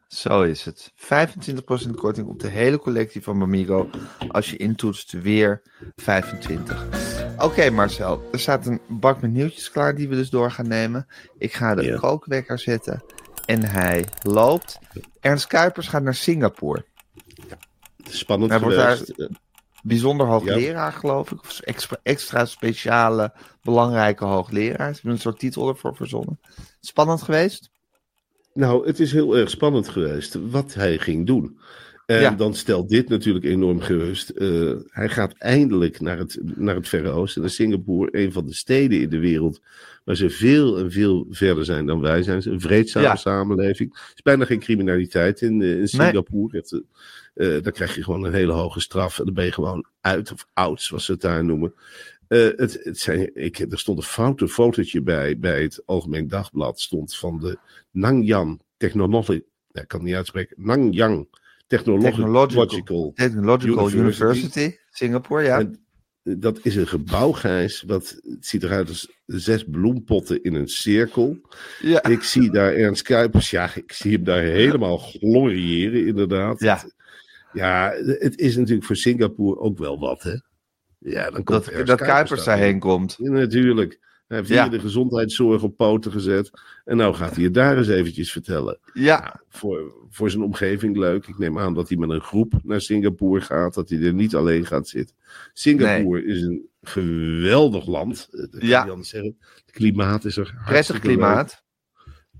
[0.08, 0.92] Zo is het.
[0.96, 3.90] 25% korting op de hele collectie van Bamigo.
[4.28, 5.62] Als je intoetst weer
[5.96, 7.19] 25.
[7.42, 11.06] Oké Marcel, er staat een bak met nieuwtjes klaar die we dus door gaan nemen.
[11.38, 11.96] Ik ga de Ja.
[11.96, 13.02] kookwekker zetten.
[13.46, 14.78] En hij loopt.
[15.20, 16.84] Ernst Kuipers gaat naar Singapore.
[18.08, 19.08] Spannend Hij wordt geweest.
[19.08, 19.26] Eh,
[19.82, 21.40] Bijzonder hoogleraar, geloof ik.
[21.40, 23.32] Of extra, extra speciale,
[23.62, 24.88] belangrijke hoogleraar.
[24.88, 26.40] Ze hebben een soort titel ervoor verzonnen.
[26.80, 27.70] Spannend geweest?
[28.54, 31.60] Nou, het is heel erg spannend geweest wat hij ging doen.
[32.10, 32.30] En Ja.
[32.30, 34.28] dan stelt dit natuurlijk enorm gerust.
[34.28, 38.54] Eh, hij gaat eindelijk naar het, naar het Verre Oosten, naar Singapore, een van de
[38.54, 39.60] steden in de wereld
[40.04, 42.42] waar ze veel en veel verder zijn dan wij zijn.
[42.44, 43.16] Een vreedzame Ja.
[43.16, 43.92] samenleving.
[43.94, 46.56] Er is bijna geen criminaliteit in, eh, in Singapore.
[46.56, 46.82] Het,
[47.34, 50.32] eh, dan krijg je gewoon een hele hoge straf en dan ben je gewoon uit
[50.32, 51.74] of oud, zoals ze het daar noemen.
[52.28, 57.16] Het, het zijn, ik, er stond een foute fotootje bij, bij het Algemeen Dagblad, stond
[57.16, 57.58] van de
[57.90, 61.28] Nanyang Technology, ik kan het niet uitspreken, Nanyang
[61.78, 63.96] Technological, Technological- Technological University.
[64.38, 65.58] University, Singapore, ja.
[65.58, 65.84] En
[66.22, 71.40] dat is een gebouw, Gijs, wat het ziet eruit als zes bloempotten in een cirkel.
[71.80, 72.02] ja.
[72.04, 76.60] Ik zie daar Ernst Kuipers, ja, ik zie hem daar helemaal gloriëren, inderdaad.
[76.60, 76.76] Ja.
[76.76, 76.94] Het-
[77.52, 80.34] ja, het is natuurlijk voor Singapore ook wel wat, hè?
[80.98, 82.62] Ja, dan komt Dat, Ernst dat Kuipers daarheen.
[82.64, 83.14] daarheen komt.
[83.18, 83.98] Ja, natuurlijk.
[84.30, 84.62] Hij heeft Ja.
[84.62, 86.50] hier de gezondheidszorg op poten gezet.
[86.84, 88.78] En nou gaat hij het daar eens eventjes vertellen.
[88.92, 91.26] Ja, Voor, voor zijn omgeving leuk.
[91.26, 93.74] Ik neem aan dat hij met een groep naar Singapore gaat.
[93.74, 95.16] Dat hij er niet alleen gaat zitten.
[95.52, 98.28] Singapore is een geweldig land.
[98.30, 99.02] eh, Dat kan Ja.
[99.02, 99.36] zeggen.
[99.66, 101.02] Het klimaat is er prettig leuk.
[101.02, 101.64] klimaat.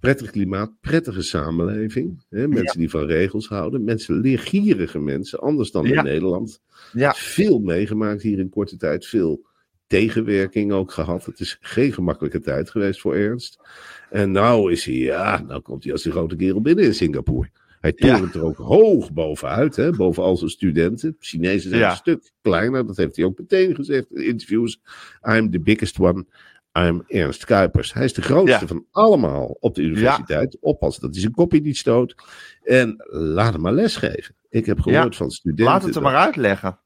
[0.01, 2.25] Prettig klimaat, prettige samenleving.
[2.29, 2.49] Hè?
[2.49, 3.85] Mensen die van regels houden.
[3.85, 5.39] Mensen, leergierige mensen.
[5.41, 5.99] Anders dan Ja.
[5.99, 6.61] in Nederland.
[6.93, 9.07] Ja, Veel meegemaakt hier in korte tijd.
[9.07, 9.49] Veel
[9.91, 11.25] tegenwerking ook gehad.
[11.25, 13.59] Het is geen gemakkelijke tijd geweest voor Ernst.
[14.11, 17.49] En nou is hij, ja, nou komt hij als de grote kerel binnen in Singapore.
[17.81, 18.17] Hij Ja.
[18.17, 21.17] torent er ook hoog bovenuit, hè, boven al zijn studenten.
[21.19, 21.91] Chinezen zijn Ja.
[21.91, 24.81] een stuk kleiner, dat heeft hij ook meteen gezegd in interviews.
[25.29, 26.25] I'm the biggest one.
[26.79, 27.93] I'm Ernst Kuipers.
[27.93, 28.67] Hij is de grootste Ja.
[28.67, 30.57] van allemaal op de universiteit.
[30.61, 32.15] Oppassen dat hij zijn kopje niet stoot.
[32.63, 34.35] En laat hem maar lesgeven.
[34.49, 35.65] Ik heb gehoord van studenten.
[35.65, 36.79] laat het dat- maar uitleggen.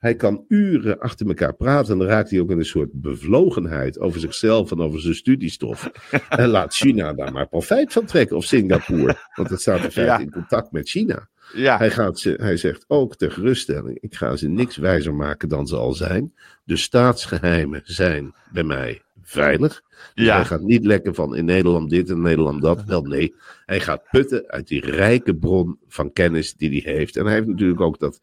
[0.00, 3.98] Hij kan uren achter elkaar praten en dan raakt hij ook in een soort bevlogenheid
[3.98, 5.90] over zichzelf en over zijn studiestof.
[6.28, 9.16] en laat China daar maar profijt van trekken, of Singapore.
[9.34, 10.18] Want het staat in feite Ja.
[10.18, 11.28] in contact met China.
[11.54, 15.48] Ja, Hij, gaat ze, hij zegt ook ter geruststelling: ik ga ze niks wijzer maken
[15.48, 16.34] dan ze al zijn.
[16.64, 19.82] De staatsgeheimen zijn bij mij veilig.
[20.14, 20.34] Dus Ja.
[20.36, 22.84] Hij gaat niet lekken van in Nederland dit en Nederland dat.
[22.84, 23.34] Wel nee,
[23.66, 27.16] hij gaat putten uit die rijke bron van kennis die hij heeft.
[27.16, 28.20] En hij heeft natuurlijk ook dat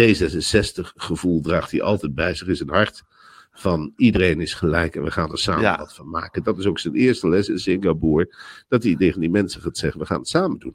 [0.00, 3.02] D66-gevoel, draagt hij altijd bij zich in zijn hart.
[3.52, 5.78] Van iedereen is gelijk en we gaan er samen Ja.
[5.78, 6.42] wat van maken.
[6.42, 8.34] Dat is ook zijn eerste les in Singapore.
[8.68, 10.74] Dat hij tegen die mensen gaat zeggen: we gaan het samen doen.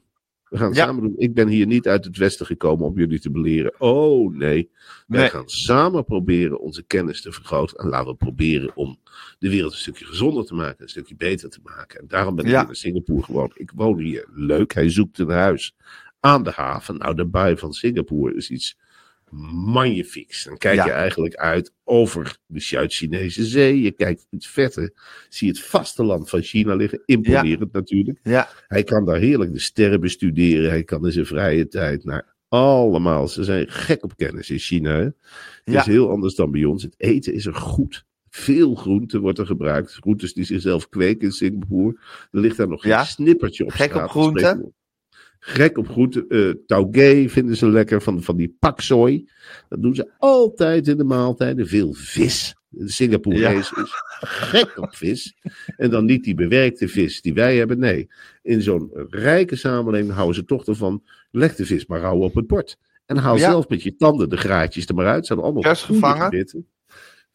[0.54, 0.84] We gaan het Ja.
[0.84, 1.14] samen doen.
[1.16, 3.80] Ik ben hier niet uit het Westen gekomen om jullie te beleren.
[3.80, 4.70] Oh nee.
[5.06, 5.28] Wij Nee.
[5.28, 7.76] gaan samen proberen onze kennis te vergroten.
[7.78, 8.98] En laten we proberen om
[9.38, 10.82] de wereld een stukje gezonder te maken.
[10.82, 12.00] Een stukje beter te maken.
[12.00, 12.68] En daarom ben ik Ja.
[12.68, 13.50] in Singapore gewoon.
[13.54, 14.28] Ik woon hier.
[14.32, 14.74] Leuk.
[14.74, 15.74] Hij zoekt een huis
[16.20, 16.98] aan de haven.
[16.98, 18.76] Nou, de baai van Singapore is iets
[19.64, 20.44] magnifieks.
[20.44, 20.84] Dan kijk Ja.
[20.84, 23.80] je eigenlijk uit over de Zuid-Chinese zee.
[23.82, 24.92] Je kijkt in het vette.
[25.28, 27.02] Zie het vasteland van China liggen.
[27.04, 28.18] Imponerend natuurlijk.
[28.22, 30.70] ja, Hij kan daar heerlijk de sterren bestuderen.
[30.70, 33.28] Hij kan in zijn vrije tijd naar allemaal.
[33.28, 34.90] Ze zijn gek op kennis in China.
[34.94, 35.02] Hè?
[35.02, 35.14] Het
[35.64, 35.80] Ja.
[35.80, 36.82] is heel anders dan bij ons.
[36.82, 38.04] Het eten is er goed.
[38.30, 39.92] Veel groente wordt er gebruikt.
[39.92, 41.96] Groentes die zichzelf kweken in Singapore.
[42.30, 43.04] Er ligt daar nog geen Ja.
[43.04, 44.72] snippertje op Gek op groente?
[45.46, 46.24] Gek op groente.
[46.28, 48.02] Eh taugé vinden ze lekker.
[48.02, 49.28] Van, van die paksoi.
[49.68, 51.66] Dat doen ze altijd in de maaltijden.
[51.66, 52.54] Veel vis.
[52.68, 55.34] De Singaporees is gek op vis.
[55.76, 57.78] En dan niet die bewerkte vis die wij hebben.
[57.78, 58.08] Nee,
[58.42, 61.02] in zo'n rijke samenleving houden ze toch ervan.
[61.30, 62.76] Leg de vis maar rauw op het bord.
[63.06, 63.50] En haal Ja.
[63.50, 65.26] zelf met je tanden de graatjes er maar uit.
[65.26, 66.24] Ze zijn allemaal Vers goede gevangen.
[66.24, 66.66] gebitten.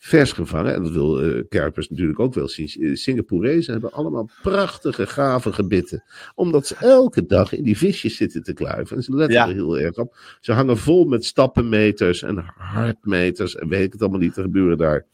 [0.01, 0.73] Vers gevangen.
[0.73, 2.69] En dat wil uh, Kuipers natuurlijk ook wel zien.
[2.79, 6.03] Uh, Singaporezen hebben allemaal prachtige, gave gebitten.
[6.35, 8.95] Omdat ze elke dag in die visjes zitten te kluiven.
[8.95, 9.47] En ze letten Ja.
[9.47, 10.17] er heel erg op.
[10.39, 13.55] Ze hangen vol met stappenmeters en hartmeters.
[13.55, 14.37] En weet ik het allemaal niet.
[14.37, 15.05] Er gebeuren daar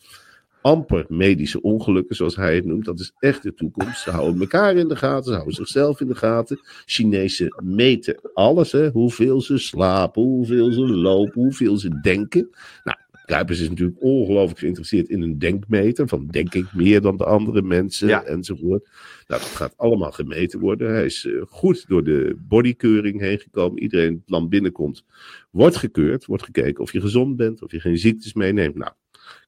[0.61, 2.85] amper medische ongelukken, zoals hij het noemt.
[2.85, 4.01] Dat is echt de toekomst.
[4.01, 6.59] Ze houden elkaar in de gaten, ze houden zichzelf in de gaten.
[6.85, 8.89] Chinezen meten alles, hè?
[8.89, 12.49] hoeveel ze slapen, hoeveel ze lopen, hoeveel ze denken.
[12.83, 16.07] Nou, Kuipers is natuurlijk ongelooflijk geïnteresseerd in een denkmeter.
[16.07, 18.23] Van denk ik meer dan de andere mensen Ja.
[18.23, 18.89] enzovoort.
[19.27, 20.93] Nou, dat gaat allemaal gemeten worden.
[20.93, 23.81] Hij is eh, goed door de bodykeuring heen gekomen.
[23.81, 25.03] Iedereen die het land binnenkomt,
[25.51, 26.25] wordt gekeurd.
[26.25, 28.75] Wordt gekeken of je gezond bent, of je geen ziektes meeneemt.
[28.75, 28.91] Nou,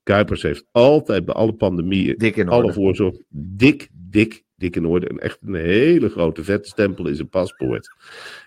[0.03, 5.07] Kuipers heeft altijd bij alle pandemieën Dik in alle voorzorg dik, dik, dik in orde.
[5.07, 7.95] En echt een hele grote vette stempel in zijn paspoort.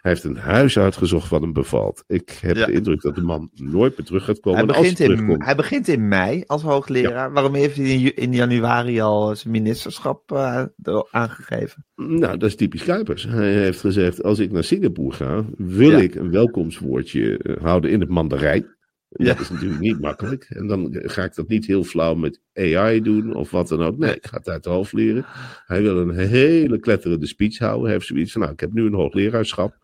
[0.01, 2.05] Hij heeft een huis uitgezocht wat hem bevalt.
[2.07, 2.67] Ik heb Ja.
[2.67, 4.59] de indruk dat de man nooit meer terug gaat komen.
[4.59, 7.33] Hij begint, hij in, hij begint in mei als hoogleraar.
[7.33, 10.65] Waarom heeft hij in, januari al zijn ministerschap eh,
[11.11, 11.85] aangegeven?
[11.95, 13.25] Nou, dat is typisch Kuipers.
[13.25, 15.99] Hij heeft gezegd, als ik naar Singapore ga, wil Ja.
[15.99, 18.79] ik een welkomstwoordje eh, houden in het Mandarijn.
[19.17, 19.25] Ja.
[19.25, 20.45] Dat is natuurlijk niet makkelijk.
[20.49, 23.99] En dan ga ik dat niet heel flauw met AI doen of wat dan ook.
[23.99, 25.25] Nee, ik ga het uit de hoofd leren.
[25.67, 27.85] Hij wil een hele kletterende speech houden.
[27.85, 29.77] Hij heeft zoiets van, nou, ik heb nu een hoogleraarschap.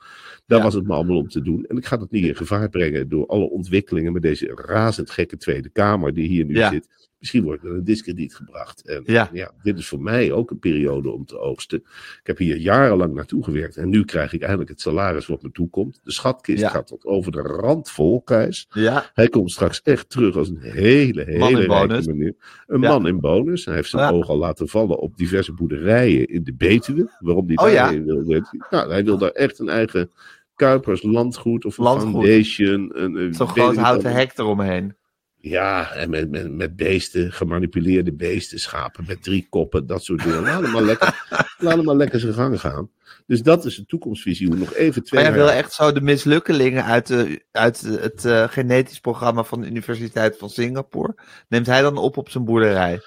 [0.46, 0.64] Daar Ja.
[0.64, 1.64] was het me allemaal om te doen.
[1.64, 5.36] En ik ga dat niet in gevaar brengen door alle ontwikkelingen met deze razend gekke
[5.36, 6.70] Tweede Kamer die hier nu Ja.
[6.70, 6.88] zit.
[7.26, 8.82] Misschien wordt er een discrediet gebracht.
[8.86, 9.30] En Ja.
[9.32, 11.78] ja, dit is voor mij ook een periode om te oogsten.
[11.78, 13.76] Ik heb hier jarenlang naartoe gewerkt.
[13.76, 16.00] En nu krijg ik eindelijk het salaris wat me toekomt.
[16.02, 16.68] De schatkist Ja.
[16.68, 18.22] gaat tot over de rand vol.
[18.68, 22.06] Ja, Hij komt straks echt terug als een hele, hele Man in rijke bonus.
[22.06, 22.34] meneer.
[22.66, 23.64] Een man in bonus.
[23.64, 27.10] Hij heeft zijn oog al laten vallen op diverse boerderijen in de Betuwe.
[27.18, 27.74] Waarom die Oh, ja.
[27.74, 28.42] daarheen wil.
[28.70, 30.10] Nou, hij wil daar echt een eigen
[30.54, 32.12] Kuipers landgoed of een Landgoed.
[32.12, 32.90] foundation.
[33.02, 34.94] Een, een zo'n groot houten hek eromheen.
[35.40, 40.42] Ja, en met, met, met beesten, gemanipuleerde beesten, schapen met drie koppen, dat soort dingen.
[40.42, 41.26] Laat hem maar lekker,
[41.58, 42.90] laat hem maar lekker zijn gang gaan.
[43.26, 44.48] Dus dat is de toekomstvisie.
[44.54, 48.48] Nog even twee Maar jij wil echt zo de mislukkelingen uit, de, uit het eh,
[48.48, 51.14] genetisch programma van de Universiteit van Singapore.
[51.48, 53.00] Neemt hij dan op op zijn boerderij?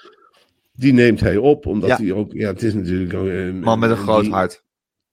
[0.72, 1.96] Die neemt hij op, omdat Ja.
[1.96, 4.64] hij ook, ja, het is natuurlijk een Man met een groot die- hart.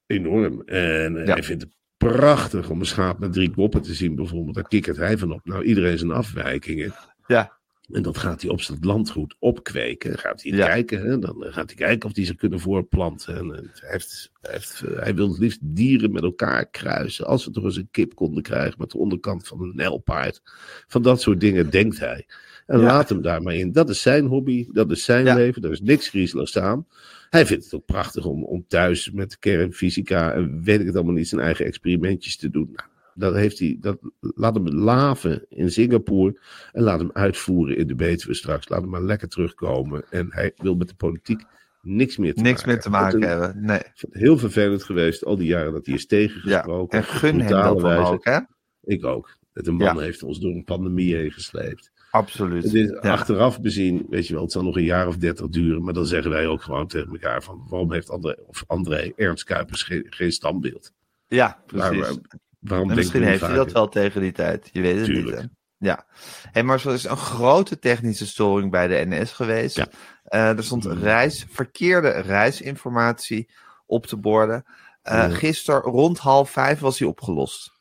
[0.06, 0.62] Enorm.
[0.66, 1.34] En eh, Ja.
[1.34, 4.56] hij vindt het prachtig om een schaap met drie koppen te zien, bijvoorbeeld.
[4.56, 5.42] Daar kikkert hij van op.
[5.44, 6.94] Nou, iedereen zijn afwijkingen.
[7.28, 7.56] Ja.
[7.92, 10.18] En dat gaat hij op zijn landgoed opkweken.
[10.18, 10.66] Gaat hij Ja.
[10.68, 11.02] kijken.
[11.02, 11.20] Hè?
[11.20, 13.38] Dan eh, gaat hij kijken of hij ze kunnen voorplanten.
[13.38, 17.26] En, eh, hij, heeft, hij, heeft, eh, hij wil het liefst dieren met elkaar kruisen.
[17.26, 20.42] Als we toch eens een kip konden krijgen met de onderkant van een nijlpaard.
[20.88, 22.26] Van dat soort dingen denkt hij.
[22.68, 22.86] En Ja.
[22.86, 23.72] laat hem daar maar in.
[23.72, 24.68] Dat is zijn hobby.
[24.72, 25.36] Dat is zijn Ja.
[25.36, 25.62] leven.
[25.62, 26.88] Daar is niks griezeligs aan.
[27.30, 31.14] Hij vindt het ook prachtig om, om thuis met kernfysica en weet ik het allemaal
[31.14, 32.70] niet zijn eigen experimentjes te doen.
[32.74, 36.40] Nou, dat heeft hij, dat, laat hem laven in Singapore
[36.72, 38.70] en laat hem uitvoeren in de Betuwe straks.
[38.70, 40.04] Laat hem maar lekker terugkomen.
[40.10, 41.42] En hij wil met de politiek
[41.82, 43.46] niks meer te Niks maken meer te maken hebben.
[43.46, 43.66] hebben.
[43.66, 43.82] Nee.
[44.12, 46.08] Heel vervelend geweest, al die jaren dat hij is Ja.
[46.08, 46.98] tegengesproken.
[46.98, 48.40] En gun hem dat ook, hè?
[48.84, 49.38] Ik ook.
[49.54, 50.02] De man Ja.
[50.02, 51.92] heeft ons door een pandemie heen gesleept.
[52.18, 52.64] Absoluut.
[52.64, 53.12] Het is Ja.
[53.12, 55.84] achteraf bezien, weet je wel, het zal nog een jaar of dertig duren.
[55.84, 59.44] Maar dan zeggen wij ook gewoon tegen elkaar van, waarom heeft André, of André Ernst
[59.44, 60.92] Kuipers geen, geen standbeeld?
[61.28, 62.00] Ja, precies.
[62.00, 62.16] waar-
[62.60, 64.70] waarom En denken misschien heeft hij dat wel tegen die tijd.
[64.72, 65.26] Je weet het Tuurlijk.
[65.42, 65.50] niet.
[65.80, 65.88] Hè?
[65.88, 66.06] Ja.
[66.52, 69.76] Hey, maar zo is een grote technische storing bij de NS geweest.
[69.76, 69.88] Ja.
[70.24, 73.50] Eh, er stond reis, verkeerde reisinformatie
[73.86, 74.66] op de borden.
[75.04, 75.30] Ja.
[75.30, 77.72] Gisteren rond half vijf was die opgelost.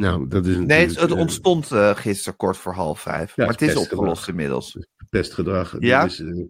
[0.00, 3.36] Nou, dat is Nee, het, eh, ontstond eh gisteren kort voor half vijf.
[3.36, 4.76] Ja, maar het is opgelost inmiddels.
[5.10, 5.76] pestgedrag.
[5.78, 6.02] Ja?
[6.02, 6.44] Dit, is, eh,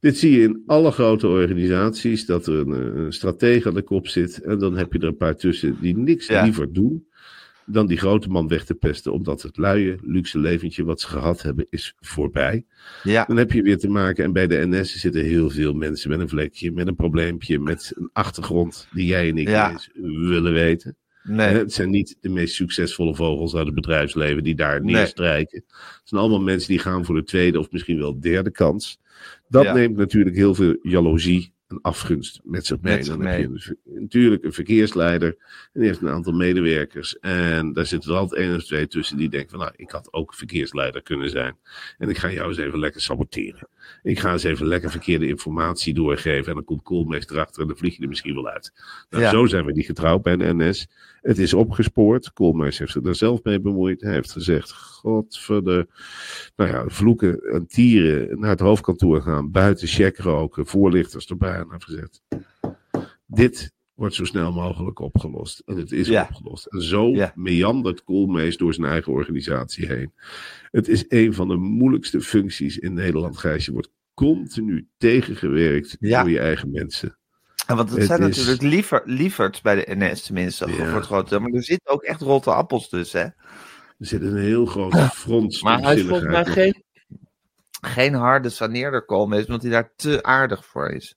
[0.00, 4.08] dit zie je in alle grote organisaties, dat er een, een stratege aan de kop
[4.08, 4.38] zit.
[4.42, 6.42] En dan heb je er een paar tussen die niks Ja.
[6.42, 7.06] liever doen
[7.68, 9.12] dan die grote man weg te pesten.
[9.12, 12.64] Omdat het luie, luxe leventje wat ze gehad hebben, is voorbij.
[13.02, 16.10] Ja, Dan heb je weer te maken, en bij de NS zitten heel veel mensen
[16.10, 19.70] met een vlekje, met een probleempje, met een achtergrond die jij en ik Ja.
[19.70, 20.96] eens willen weten.
[21.28, 21.48] Nee.
[21.48, 24.94] Het zijn niet de meest succesvolle vogels uit het bedrijfsleven die daar Nee.
[24.94, 25.64] neerstrijken.
[25.68, 29.00] Het zijn allemaal mensen die gaan voor de tweede of misschien wel derde kans.
[29.48, 29.72] Dat Ja.
[29.72, 32.96] neemt natuurlijk heel veel jaloezie en afgunst met zich mee.
[32.96, 35.28] Met zich Dan heb je een natuurlijk een verkeersleider
[35.72, 37.18] en die heeft een aantal medewerkers.
[37.18, 40.12] En daar zitten er altijd één of twee tussen die denken van nou, ik had
[40.12, 41.56] ook verkeersleider kunnen zijn.
[41.98, 43.68] En ik ga jou eens even lekker saboteren.
[44.02, 46.48] Ik ga eens even lekker verkeerde informatie doorgeven.
[46.48, 48.72] En dan komt Koolmees erachter en dan vlieg je er misschien wel uit.
[49.10, 49.30] Nou, Ja.
[49.30, 50.88] Zo zijn we niet getrouwd bij de NS.
[51.22, 52.32] Het is opgespoord.
[52.32, 54.00] Koolmees heeft zich daar zelf mee bemoeid.
[54.00, 55.88] Hij heeft gezegd: Godverde.
[56.56, 59.50] Nou ja, vloeken en tieren naar het hoofdkantoor gaan.
[59.50, 60.66] Buiten check roken.
[60.66, 61.55] Voorlichters erbij.
[61.60, 62.22] En hij heeft gezegd:
[63.26, 65.62] Dit wordt zo snel mogelijk opgelost.
[65.66, 66.22] En het is Ja.
[66.30, 66.66] opgelost.
[66.66, 67.32] En zo Ja.
[67.34, 70.12] meandert Koolmees door zijn eigen organisatie heen.
[70.70, 73.64] Het is een van de moeilijkste functies in Nederland, Gijs.
[73.64, 76.20] Je wordt continu tegengewerkt Ja.
[76.20, 77.18] door je eigen mensen.
[77.66, 80.72] En want het, Het zijn is- natuurlijk liever, lieverds bij de NS tenminste, Ja.
[80.74, 81.40] voor het grote deel.
[81.40, 83.26] Maar er zitten ook echt rotte appels tussen, hè?
[83.98, 86.84] Er zit een heel groot front Maar hij is volgens mij stompzinnigheid
[87.80, 91.14] geen, geen harde saneerder Koolmees, omdat hij daar te aardig voor is.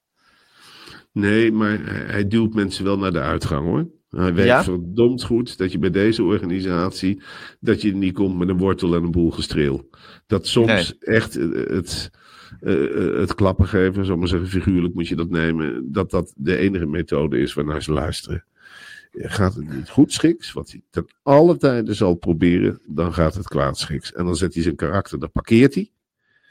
[1.20, 3.88] Nee, maar hij, hij duwt mensen wel naar de uitgang hoor.
[4.10, 4.64] Hij weet Ja?
[4.64, 7.22] verdomd goed dat je bij deze organisatie,
[7.60, 9.90] dat je niet komt met een wortel en een boel gestreel.
[10.28, 12.12] Dat soms echt eh, het,
[12.60, 16.34] eh, eh, het klappen geven, zal maar zeggen, figuurlijk moet je dat nemen, dat dat
[16.36, 18.44] de enige methode is waarnaar ze luisteren.
[19.12, 23.48] Gaat het niet goed schiks, wat hij ten alle tijden zal proberen, dan gaat het
[23.48, 24.14] kwaad schiks.
[24.14, 25.92] En dan zet hij zijn karakter, dan parkeert hij.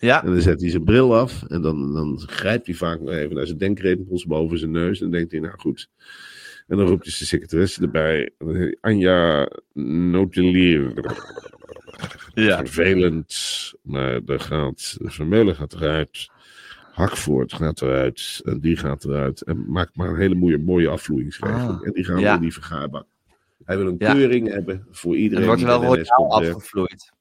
[0.01, 1.43] Ja, En dan zet hij zijn bril af.
[1.49, 4.99] En dan, dan grijpt hij vaak nog even naar zijn denkrimpels boven zijn neus.
[5.01, 5.89] En dan denkt hij, nou goed.
[6.67, 8.31] En dan roept hij zijn secretaresse erbij.
[8.81, 9.49] Anja,
[10.11, 10.93] notelier.
[12.35, 12.59] ja.
[12.59, 13.73] Vervelend.
[13.83, 16.31] Maar er gaat, Vermeulen gaat eruit.
[16.93, 18.41] Hakvoort gaat eruit.
[18.45, 19.43] En die gaat eruit.
[19.43, 21.81] En maakt maar een hele mooie, mooie afvloeingsregeling.
[21.81, 22.35] Ah, en die gaan ja.
[22.35, 23.07] in die vergaarbak.
[23.65, 24.13] Hij wil een Ja.
[24.13, 25.45] keuring hebben voor Er iedereen.
[25.45, 27.13] wordt die wel royaal afgevloeid.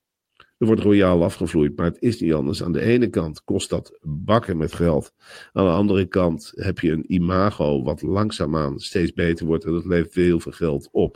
[0.57, 2.63] Er wordt royaal afgevloeid, maar het is niet anders.
[2.63, 5.13] Aan de ene kant kost dat bakken met geld.
[5.53, 9.85] Aan de andere kant heb je een imago wat langzaamaan steeds beter wordt en dat
[9.85, 11.15] levert heel veel geld op.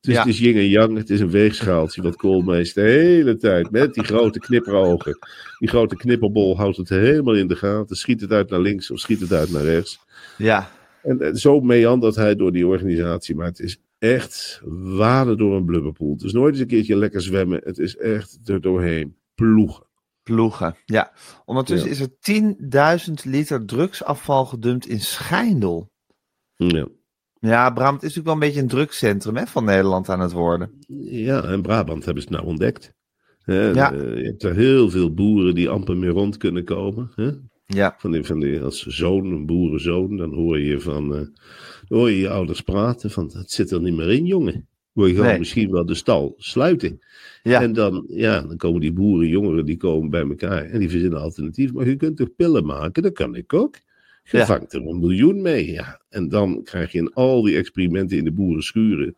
[0.00, 0.20] Dus Ja.
[0.20, 3.94] het is yin en yang, het is een weegschaaltje wat Koolmees de hele tijd met
[3.94, 5.18] die grote knipperogen.
[5.58, 7.96] Die grote knipperbol houdt het helemaal in de gaten.
[7.96, 9.98] Schiet het uit naar links of schiet het uit naar rechts.
[10.38, 10.70] Ja,
[11.02, 13.34] En, en zo meandert hij door die organisatie.
[13.34, 13.78] Maar het is
[14.14, 14.60] echt
[14.96, 16.12] waden door een blubberpoel.
[16.12, 17.60] Het is nooit eens een keertje lekker zwemmen.
[17.64, 19.84] Het is echt er doorheen ploegen.
[20.22, 20.76] ploegen.
[20.84, 21.12] Ja.
[21.44, 21.94] Ondertussen Ja.
[21.94, 22.16] is er
[23.08, 25.90] 10.000 liter drugsafval gedumpt in Schijndel.
[26.56, 26.86] Ja.
[27.38, 30.32] Ja, Bram, het is natuurlijk wel een beetje een drugscentrum hè, van Nederland aan het
[30.32, 30.70] worden.
[31.04, 32.92] ja, en Brabant hebben ze het nou ontdekt.
[33.38, 33.92] Hè, Ja.
[33.92, 37.10] eh, je hebt er heel veel boeren die amper meer rond kunnen komen.
[37.14, 37.30] Hè?
[37.66, 41.20] Ja, Van die, van die, als zoon, een boerenzoon, dan hoor je van, eh,
[41.88, 44.66] dan hoor je je ouders praten van, het zit er niet meer in, jongen.
[44.92, 45.38] We gaan Nee.
[45.38, 46.98] misschien wel de stal sluiten.
[47.42, 51.20] ja, En dan, ja, dan komen die boerenjongeren, die komen bij elkaar en die verzinnen
[51.20, 51.72] alternatief.
[51.72, 53.02] Maar je kunt toch pillen maken?
[53.02, 53.74] Dat kan ik ook.
[54.22, 54.46] Je Ja.
[54.46, 56.00] vangt er een miljoen mee, ja.
[56.08, 59.16] En dan krijg je in al die experimenten in de boerenschuren.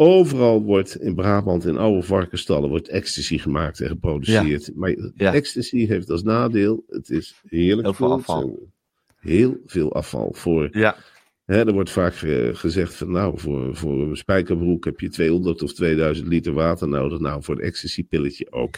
[0.00, 4.70] Overal wordt in Brabant, in oude varkenstallen, wordt ecstasy gemaakt en geproduceerd.
[4.74, 5.34] Maar Ja.
[5.34, 8.40] ecstasy heeft als nadeel, het is heerlijk Heel veel afval.
[8.40, 8.72] zijn
[9.18, 10.32] Heel veel afval.
[10.34, 10.96] Voor, ja,
[11.44, 15.62] hè, er wordt vaak eh, gezegd van nou, voor, voor een spijkerbroek heb je 200
[15.62, 17.18] of 2000 liter water nodig.
[17.18, 18.74] Nou, voor een ecstasy-pilletje ook.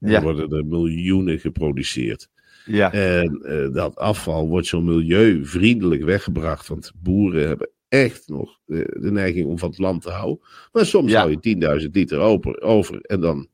[0.00, 0.16] En Ja.
[0.16, 2.28] Er worden er miljoenen geproduceerd.
[2.66, 6.68] ja, En eh, dat afval wordt zo milieuvriendelijk weggebracht.
[6.68, 10.44] Want boeren hebben echt nog de neiging om van het land te houden.
[10.72, 11.18] Maar soms Ja.
[11.18, 11.40] hou je
[11.84, 13.00] 10.000 liter over, over.
[13.00, 13.48] En dan,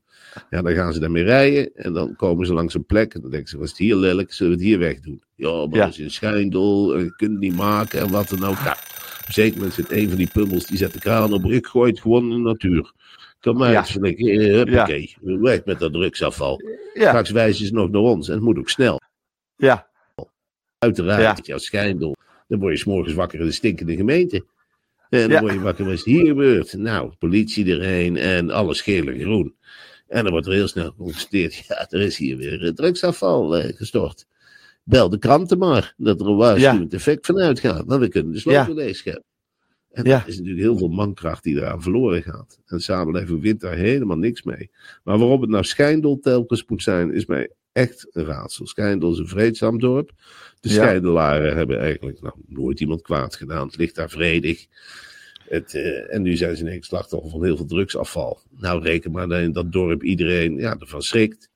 [0.49, 1.71] ja, dan gaan ze daarmee rijden.
[1.75, 3.13] En dan komen ze langs een plek.
[3.13, 4.33] En dan denken ze, was het hier lelijk?
[4.33, 5.23] Zullen we het hier wegdoen?
[5.35, 5.83] Ja, maar Ja.
[5.85, 6.95] dat is een schijndel.
[6.95, 7.99] En je kunt het niet maken.
[7.99, 8.63] En wat dan ook.
[8.63, 8.75] Nou,
[9.27, 10.65] zeker moment zit een van die pummels.
[10.65, 11.45] Die zet de kraan op.
[11.45, 12.91] Ik gooi het gewoon in de natuur.
[13.39, 13.85] Kan mij Ja.
[13.91, 15.15] Huppakee.
[15.21, 16.61] Weg met dat drugsafval.
[16.93, 18.27] ja, Straks wijzen ze nog naar ons.
[18.27, 19.01] En het moet ook snel.
[19.55, 19.87] ja,
[20.77, 21.37] Uiteraard, Ja.
[21.43, 22.15] jouw schijndel.
[22.49, 24.45] Dan word je 's morgens wakker in de stinkende gemeente.
[25.09, 25.39] En dan Ja.
[25.41, 26.73] word je wakker, wat is hier gebeurd?
[26.73, 29.55] Nou, politie erheen en alles geel en groen.
[30.07, 34.25] En dan wordt er heel snel geconstateerd, ja, er is hier weer drugsafval eh, gestort.
[34.83, 37.83] Bel de kranten maar, dat er een waarschuwend effect van uitgaat.
[37.85, 38.73] Want we kunnen de sloten Ja.
[38.73, 39.23] leegscheppen.
[39.91, 40.17] En Ja.
[40.19, 42.59] dat is natuurlijk heel veel mankracht die eraan verloren gaat.
[42.65, 44.69] En de samenleving wint daar helemaal niks mee.
[45.03, 48.67] Maar waarom het nou Schijndel telkens moet zijn, is mij echt een raadsel.
[48.67, 50.11] Schijndel is een vreedzaam dorp.
[50.59, 50.75] De Ja.
[50.75, 53.67] Schijndelaren hebben eigenlijk nou, nooit iemand kwaad gedaan.
[53.67, 54.65] Het ligt daar vredig.
[55.47, 58.39] Het, eh, en nu zijn ze in één keer slachtoffer van heel veel drugsafval.
[58.57, 61.49] Nou, reken maar dat in dat dorp iedereen ja, ervan schrikt.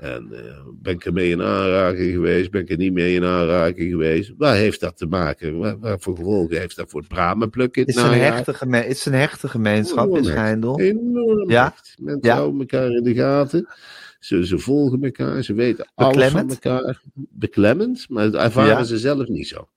[0.00, 2.50] En eh, ben ik er mee in aanraking geweest?
[2.50, 4.32] Ben ik er niet mee in aanraking geweest?
[4.36, 5.58] Waar heeft dat te maken?
[5.58, 7.82] Waar, waar voor gevolgen heeft dat voor het bramenplukken?
[7.86, 10.80] in Het is een hechte, het is een hechte gemeenschap in Enorm Schijndel.
[10.80, 11.74] Enorm Ja.
[11.98, 12.34] Mensen Ja.
[12.36, 13.68] houden elkaar in de gaten.
[14.20, 15.42] Ze, ze volgen elkaar.
[15.42, 17.02] Ze weten alles van elkaar.
[17.14, 18.84] Beklemmend, maar dat ervaren Ja.
[18.84, 19.68] ze zelf niet zo.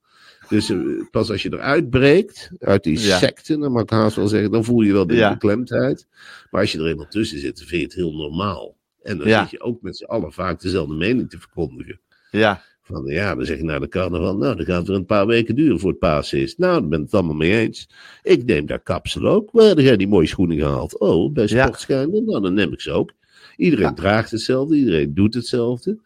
[0.49, 0.77] Dus eh,
[1.11, 3.17] pas als je eruit breekt, uit die Ja.
[3.17, 5.29] secte, dan mag ik haast wel zeggen, dan voel je wel de Ja.
[5.31, 6.07] beklemdheid.
[6.51, 8.75] Maar als je er eenmaal tussen zit, dan vind je het heel normaal.
[9.03, 11.99] En dan zit je ook met z'n allen vaak dezelfde mening te verkondigen.
[12.31, 15.05] Ja, Van ja, dan zeg je naar de carnaval, nou, dan gaat het weer een
[15.05, 16.57] paar weken duren voor het Pasen is.
[16.57, 17.89] Nou, daar ben ik het allemaal mee eens.
[18.23, 19.51] Ik neem daar kapsel ook.
[19.51, 20.99] Waar heb jij die mooie schoenen gehaald?
[20.99, 21.63] Oh, bij Ja.
[21.65, 22.25] sportschijnen?
[22.25, 23.11] Nou, dan neem ik ze ook.
[23.57, 23.93] Iedereen Ja.
[23.93, 25.97] draagt hetzelfde, iedereen doet hetzelfde.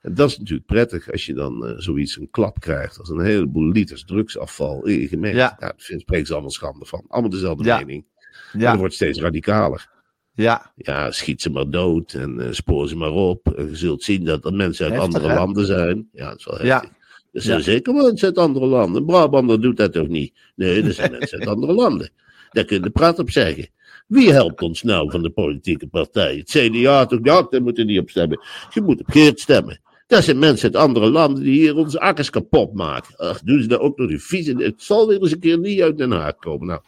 [0.00, 2.98] En dat is natuurlijk prettig als je dan eh, zoiets een klap krijgt.
[2.98, 5.36] Als een heleboel liters drugsafval in je gemeente.
[5.38, 5.56] Ja.
[5.60, 5.66] Ja.
[5.66, 7.04] daar spreken ze allemaal schande van.
[7.08, 7.78] Allemaal dezelfde Ja.
[7.78, 8.04] mening.
[8.52, 9.90] Ja, dat wordt steeds radicaler.
[10.34, 13.52] ja, Ja, schiet ze maar dood en eh, spoor ze maar op.
[13.56, 15.38] En je zult zien dat er mensen uit Heftig, andere hè?
[15.38, 16.08] landen zijn.
[16.12, 16.74] Ja, dat is wel Ja.
[16.80, 16.90] heftig.
[17.32, 17.64] Er zijn Ja.
[17.64, 19.06] zeker mensen uit andere landen.
[19.06, 20.34] Brabander doet dat toch niet?
[20.56, 22.10] Nee, er zijn mensen uit andere landen.
[22.50, 23.68] Daar kun je praat op zeggen.
[24.06, 26.38] Wie helpt ons nou van de politieke partijen?
[26.38, 27.18] Het CDA toch?
[27.22, 28.40] Ja, daar moeten niet op stemmen.
[28.70, 29.80] Je moet op Geert stemmen.
[30.06, 33.16] Dat zijn mensen uit andere landen die hier onze akkers kapot maken.
[33.16, 34.54] Ach, doen ze daar ook nog die vieze...
[34.56, 36.66] Het zal weer eens een keer niet uit Den Haag komen.
[36.66, 36.80] Nou,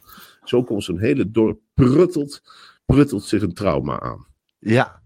[0.45, 2.43] zo komt zo'n hele dorp pruttelt,
[2.87, 4.27] pruttelt zich een trauma aan.
[4.59, 5.03] ja.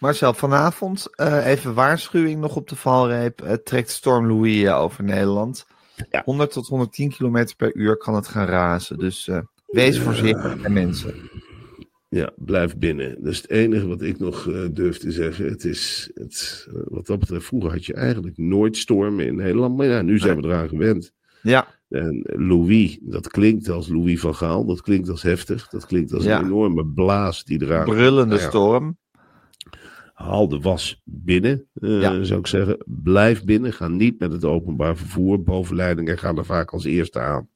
[0.00, 3.42] Marcel, vanavond eh, even waarschuwing nog op de valreep.
[3.42, 5.66] Eh, trekt storm Louis eh, over Nederland.
[6.10, 6.22] Ja.
[6.24, 8.98] 100 tot 110 km per uur kan het gaan razen.
[8.98, 9.30] Dus
[9.70, 11.14] wees voorzichtig, hè, mensen.
[12.08, 13.16] Ja, blijf binnen.
[13.22, 15.48] Dat is het enige wat ik nog eh, durf te zeggen.
[15.48, 19.76] Het is, het, eh, wat dat betreft, vroeger had je eigenlijk nooit stormen in Nederland.
[19.76, 21.12] Maar ja, nu zijn we eraan gewend.
[21.42, 24.64] Ja, En Louis, dat klinkt als Louis van Gaal.
[24.64, 25.68] Dat klinkt als heftig.
[25.68, 26.38] Dat klinkt als Ja.
[26.38, 28.96] een enorme blaas die eraan brullende ja, storm.
[30.20, 32.22] Haal de was binnen, eh, Ja.
[32.24, 32.84] zou ik zeggen.
[32.86, 33.72] Blijf binnen.
[33.72, 35.42] Ga niet met het openbaar vervoer.
[35.42, 37.48] Bovenleidingen gaan er vaak als eerste aan.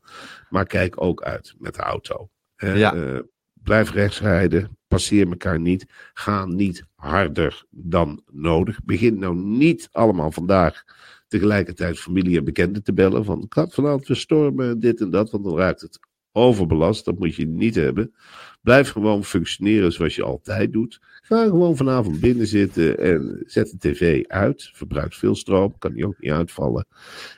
[0.49, 2.29] Maar kijk ook uit met de auto.
[2.57, 2.95] Eh, Ja.
[2.95, 3.19] eh,
[3.53, 4.79] blijf rechts rijden.
[4.89, 5.87] Passeer elkaar niet.
[6.15, 8.85] Ga niet harder dan nodig.
[8.85, 10.85] Begin nou niet allemaal vandaag
[11.29, 13.25] tegelijkertijd familie en bekenden te bellen.
[13.25, 15.31] Van ik had vanavond weer stormen, dit en dat.
[15.31, 15.99] Want dan raakt het
[16.35, 17.05] overbelast.
[17.05, 18.15] Dat moet je niet hebben.
[18.63, 21.01] Blijf gewoon functioneren zoals je altijd doet.
[21.23, 24.71] Ga gewoon vanavond binnen zitten en zet de tv uit.
[24.73, 26.87] Verbruikt veel stroom, kan die ook niet uitvallen.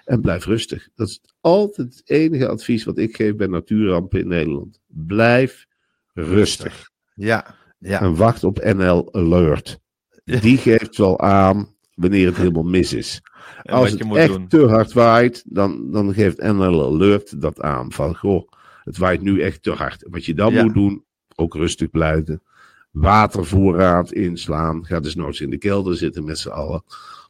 [0.04, 0.88] En blijf rustig.
[0.94, 4.80] Dat is altijd het enige advies wat ik geef bij natuurrampen in Nederland.
[4.86, 5.66] Blijf
[6.14, 6.90] rustig.
[7.14, 8.00] Ja, ja.
[8.00, 9.78] En wacht op NL Alert.
[10.24, 13.22] Die geeft wel aan wanneer het helemaal mis is.
[13.62, 14.48] En Als het echt doen.
[14.48, 17.92] te hard waait, dan, dan geeft NL Alert dat aan.
[17.92, 18.48] Van, goh,
[18.86, 20.06] het waait nu echt te hard.
[20.10, 20.62] Wat je dan Ja.
[20.62, 22.42] moet doen, ook rustig blijven.
[22.90, 24.86] Watervoorraad inslaan.
[24.86, 26.82] Ga dus nooit in de kelder zitten met z'n allen.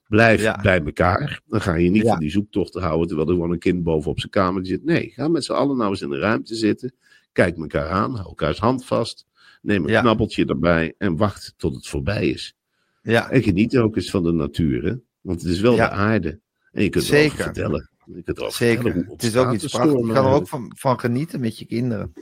[0.08, 0.58] Blijf Ja.
[0.62, 1.40] bij elkaar.
[1.46, 2.10] Dan ga je niet Ja.
[2.10, 4.84] van die zoektochten houden terwijl er gewoon een kind boven op zijn kamer zit.
[4.84, 6.94] Nee, ga met z'n allen nou eens in de ruimte zitten.
[7.32, 8.14] Kijk elkaar aan.
[8.14, 9.26] Hou elkaars hand vast.
[9.62, 12.56] Neem een knabbeltje erbij en wacht tot het voorbij is.
[13.02, 14.94] Ja, En geniet ook eens van de natuur, hè?
[15.20, 16.40] Want het is wel de aarde.
[16.72, 17.24] En je kunt Zeker.
[17.24, 17.90] erover vertellen.
[18.14, 18.94] Je kunt erover zeker.
[18.94, 20.06] Het is ook iets prachtigs.
[20.06, 22.12] Je kan er ook van, van genieten met je kinderen.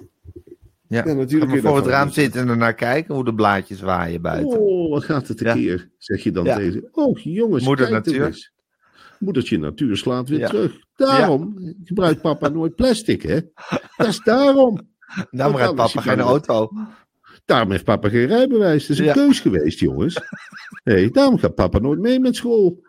[0.89, 3.81] Ja, Ja, natuurlijk Ga je voor het raam zitten en ernaar kijken hoe de blaadjes
[3.81, 4.61] waaien buiten.
[4.61, 5.53] Oh, wat gaat het Ja.
[5.53, 5.91] tekeer?
[5.99, 6.89] Zeg je dan tegen.
[6.93, 8.27] Oh, jongens, Moeder kijk natuur.
[8.27, 8.53] eens.
[9.19, 10.77] Moedertje natuur slaat weer terug.
[10.97, 13.41] Daarom gebruikt papa nooit plastic, hè?
[13.97, 14.93] Dat is daarom.
[15.31, 16.71] Daarom rijdt papa geen auto.
[17.45, 18.83] Daarom heeft papa geen rijbewijs.
[18.83, 19.13] Het is een Ja.
[19.13, 20.21] keus geweest, jongens.
[20.85, 22.83] hey, daarom gaat papa nooit mee met school.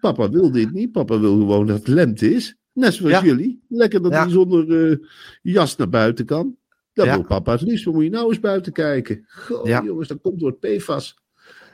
[0.00, 0.92] Papa wil dit niet.
[0.92, 2.56] Papa wil gewoon dat het lente is.
[2.72, 3.22] Net zoals Ja.
[3.24, 3.64] jullie.
[3.68, 4.22] Lekker dat Ja.
[4.22, 4.96] hij zonder eh,
[5.42, 6.56] jas naar buiten kan.
[6.92, 7.84] Dat wil papa het liefst.
[7.84, 9.24] Maar moet je nou eens buiten kijken.
[9.28, 11.18] Goh, jongens, dat komt door het PFAS.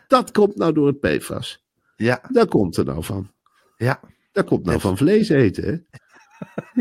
[0.07, 1.65] Dat komt nou door het PFAS.
[1.97, 3.31] Ja, Daar komt het nou van.
[3.77, 4.01] ja,
[4.33, 5.79] Dat komt nou van vlees eten, hè?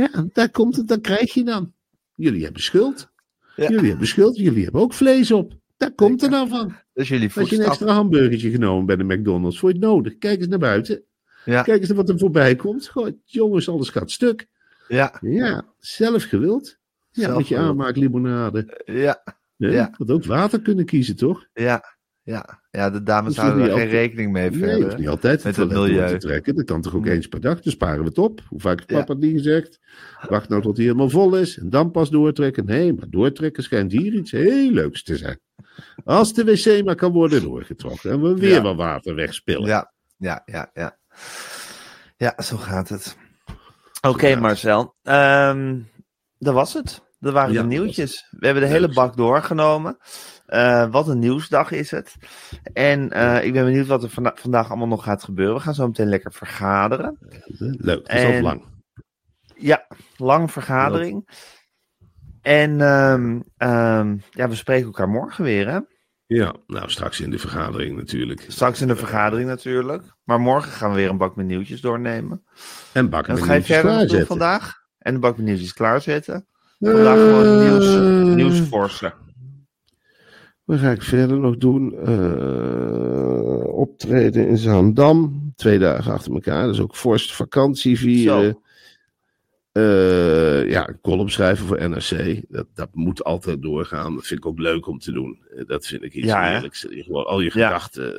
[0.02, 0.88] Ja, daar komt het.
[0.88, 1.74] Dat krijg je dan.
[2.16, 3.10] Jullie hebben schuld.
[3.56, 3.70] Ja.
[3.70, 4.38] Jullie hebben schuld.
[4.38, 5.54] Jullie hebben ook vlees op.
[5.78, 6.74] Daar komt het nou van.
[7.00, 9.60] Dat is jullie Had je een extra hamburgertje genomen bij de McDonald's?
[9.60, 10.18] Vond je het nodig?
[10.18, 11.04] Kijk eens naar buiten.
[11.46, 12.88] Ja, Kijk eens naar wat er voorbij komt.
[12.88, 14.48] Goh, jongens, alles gaat stuk.
[14.88, 16.78] ja, Ja, zelf gewild.
[17.12, 17.70] Ja, Zelf met je gewild.
[17.72, 18.82] aanmaaklimonade.
[18.86, 19.24] ja,
[19.56, 19.70] Ja.
[19.72, 19.90] Ja.
[19.98, 21.48] Had ook water kunnen kiezen, toch?
[21.54, 21.84] ja,
[22.22, 22.59] ja.
[22.72, 25.00] Ja, de dames houden er geen altijd- rekening mee Nee, verder.
[25.00, 26.08] niet altijd Met het milieu.
[26.08, 26.56] te trekken.
[26.56, 27.60] Dat kan toch ook eens per dag?
[27.62, 28.42] Dan sparen we het op.
[28.48, 28.98] Hoe vaak heeft Ja.
[28.98, 29.80] papa het niet gezegd?
[30.30, 31.58] Wacht nou tot hij helemaal vol is.
[31.58, 32.66] En dan pas doortrekken.
[32.66, 35.40] Nee, maar doortrekken schijnt hier iets heel leuks te zijn.
[36.04, 38.12] Als de wc maar kan worden doorgetrokken.
[38.12, 38.62] En we weer Ja.
[38.62, 39.68] wat water wegspillen.
[39.68, 40.98] Ja, ja, ja, ja.
[42.18, 43.18] Ja, zo gaat het.
[44.08, 44.36] Oké.
[44.36, 44.96] Marcel.
[45.04, 45.80] Ehm,
[46.38, 47.02] dat was het.
[47.20, 48.28] Dat waren Ja, de nieuwtjes.
[48.32, 49.98] We hebben de hele bak doorgenomen.
[50.46, 52.16] Eh, wat een nieuwsdag is het.
[52.74, 55.56] En eh, ik ben benieuwd wat er vanda- vandaag allemaal nog gaat gebeuren.
[55.56, 57.18] We gaan zo meteen lekker vergaderen.
[57.60, 58.08] Leuk.
[58.12, 58.66] Het is al lang.
[59.56, 61.30] Ja, lang vergadering.
[62.42, 65.80] En ehm, ehm, ja, we spreken elkaar morgen weer, hè?
[66.26, 68.46] Ja, nou straks in de vergadering natuurlijk.
[68.48, 70.04] Straks in de vergadering natuurlijk.
[70.24, 72.44] Maar morgen gaan we weer een bak met nieuwtjes doornemen.
[72.94, 74.28] En wat met ga je nieuwtjes klaarzetten.
[74.28, 74.74] vandaag?
[74.98, 76.48] En de bak met nieuwtjes klaarzetten.
[76.80, 79.14] Vandaag gewoon nieuws, Eh, nieuwsforsen.
[80.64, 81.94] Wat ga ik verder nog doen?
[82.06, 85.52] Eh, optreden in Zaandam.
[85.56, 86.68] Twee dagen achter elkaar.
[86.68, 88.60] Dus ook forst vakantie vieren.
[89.72, 92.42] Eh, ja, column schrijven voor NRC.
[92.50, 94.16] Dat, dat moet altijd doorgaan.
[94.16, 95.40] Dat vind ik ook leuk om te doen.
[95.56, 97.52] Eh, Dat vind ik iets Ja, Gewoon al je Ja.
[97.52, 98.14] gedachten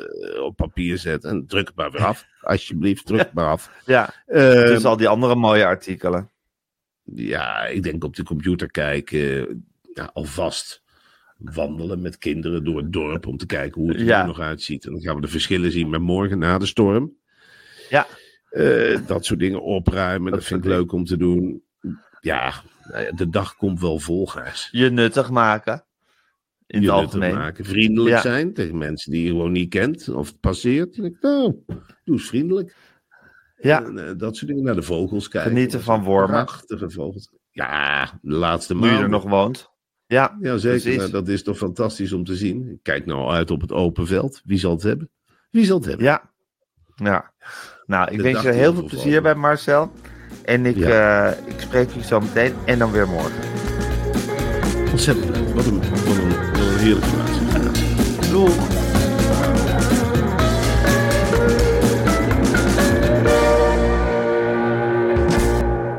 [0.45, 1.31] op papier zetten.
[1.31, 2.27] En druk het maar weer af.
[2.41, 3.71] Alsjeblieft, druk het maar af.
[3.87, 6.31] Ja, dus al die andere mooie artikelen.
[7.15, 9.19] Ja, ik denk op de computer kijken.
[9.95, 10.83] Ja, alvast
[11.37, 13.27] wandelen met kinderen door het dorp.
[13.27, 14.27] Om te kijken hoe het er Ja.
[14.27, 14.85] nog uitziet.
[14.85, 17.17] En dan gaan we de verschillen zien met morgen na de storm.
[17.89, 18.07] Ja.
[18.51, 20.31] Eh, dat soort dingen opruimen.
[20.31, 21.63] Dat, Dat vind ik leuk om te doen.
[22.21, 22.53] Ja,
[22.93, 24.69] nou de dag komt wel vol, Gijs.
[24.73, 25.85] Je nuttig maken.
[26.67, 27.65] In je het maken.
[27.65, 28.21] Vriendelijk Ja.
[28.21, 30.97] zijn tegen mensen die je gewoon niet kent of passeert.
[30.97, 31.57] Ik, nou,
[32.05, 32.77] doe eens vriendelijk.
[33.61, 34.65] Ja, En, eh, dat soort dingen.
[34.65, 35.51] Naar de vogels kijken.
[35.51, 36.45] Genieten van wormen.
[36.45, 37.31] Prachtige vogels.
[37.51, 38.97] Ja, de laatste nu maand.
[38.97, 39.71] je er nog woont.
[40.07, 40.97] Ja, Ja, zeker.
[40.97, 42.69] Nou, dat is toch fantastisch om te zien.
[42.71, 44.41] Ik kijk nou uit op het open veld.
[44.45, 45.11] Wie zal het hebben?
[45.51, 46.07] Wie zal het hebben?
[46.07, 46.31] Ja.
[46.95, 47.33] ja.
[47.87, 49.93] Nou, ik De wens je heel veel plezier bij Marcel.
[50.45, 53.43] En ik, eh, ik spreek je zo meteen en dan weer morgen.
[54.91, 55.53] Ontzettend.
[55.53, 58.31] Wat een, wat een, wat een heerlijke plaats.
[58.31, 58.80] Doei.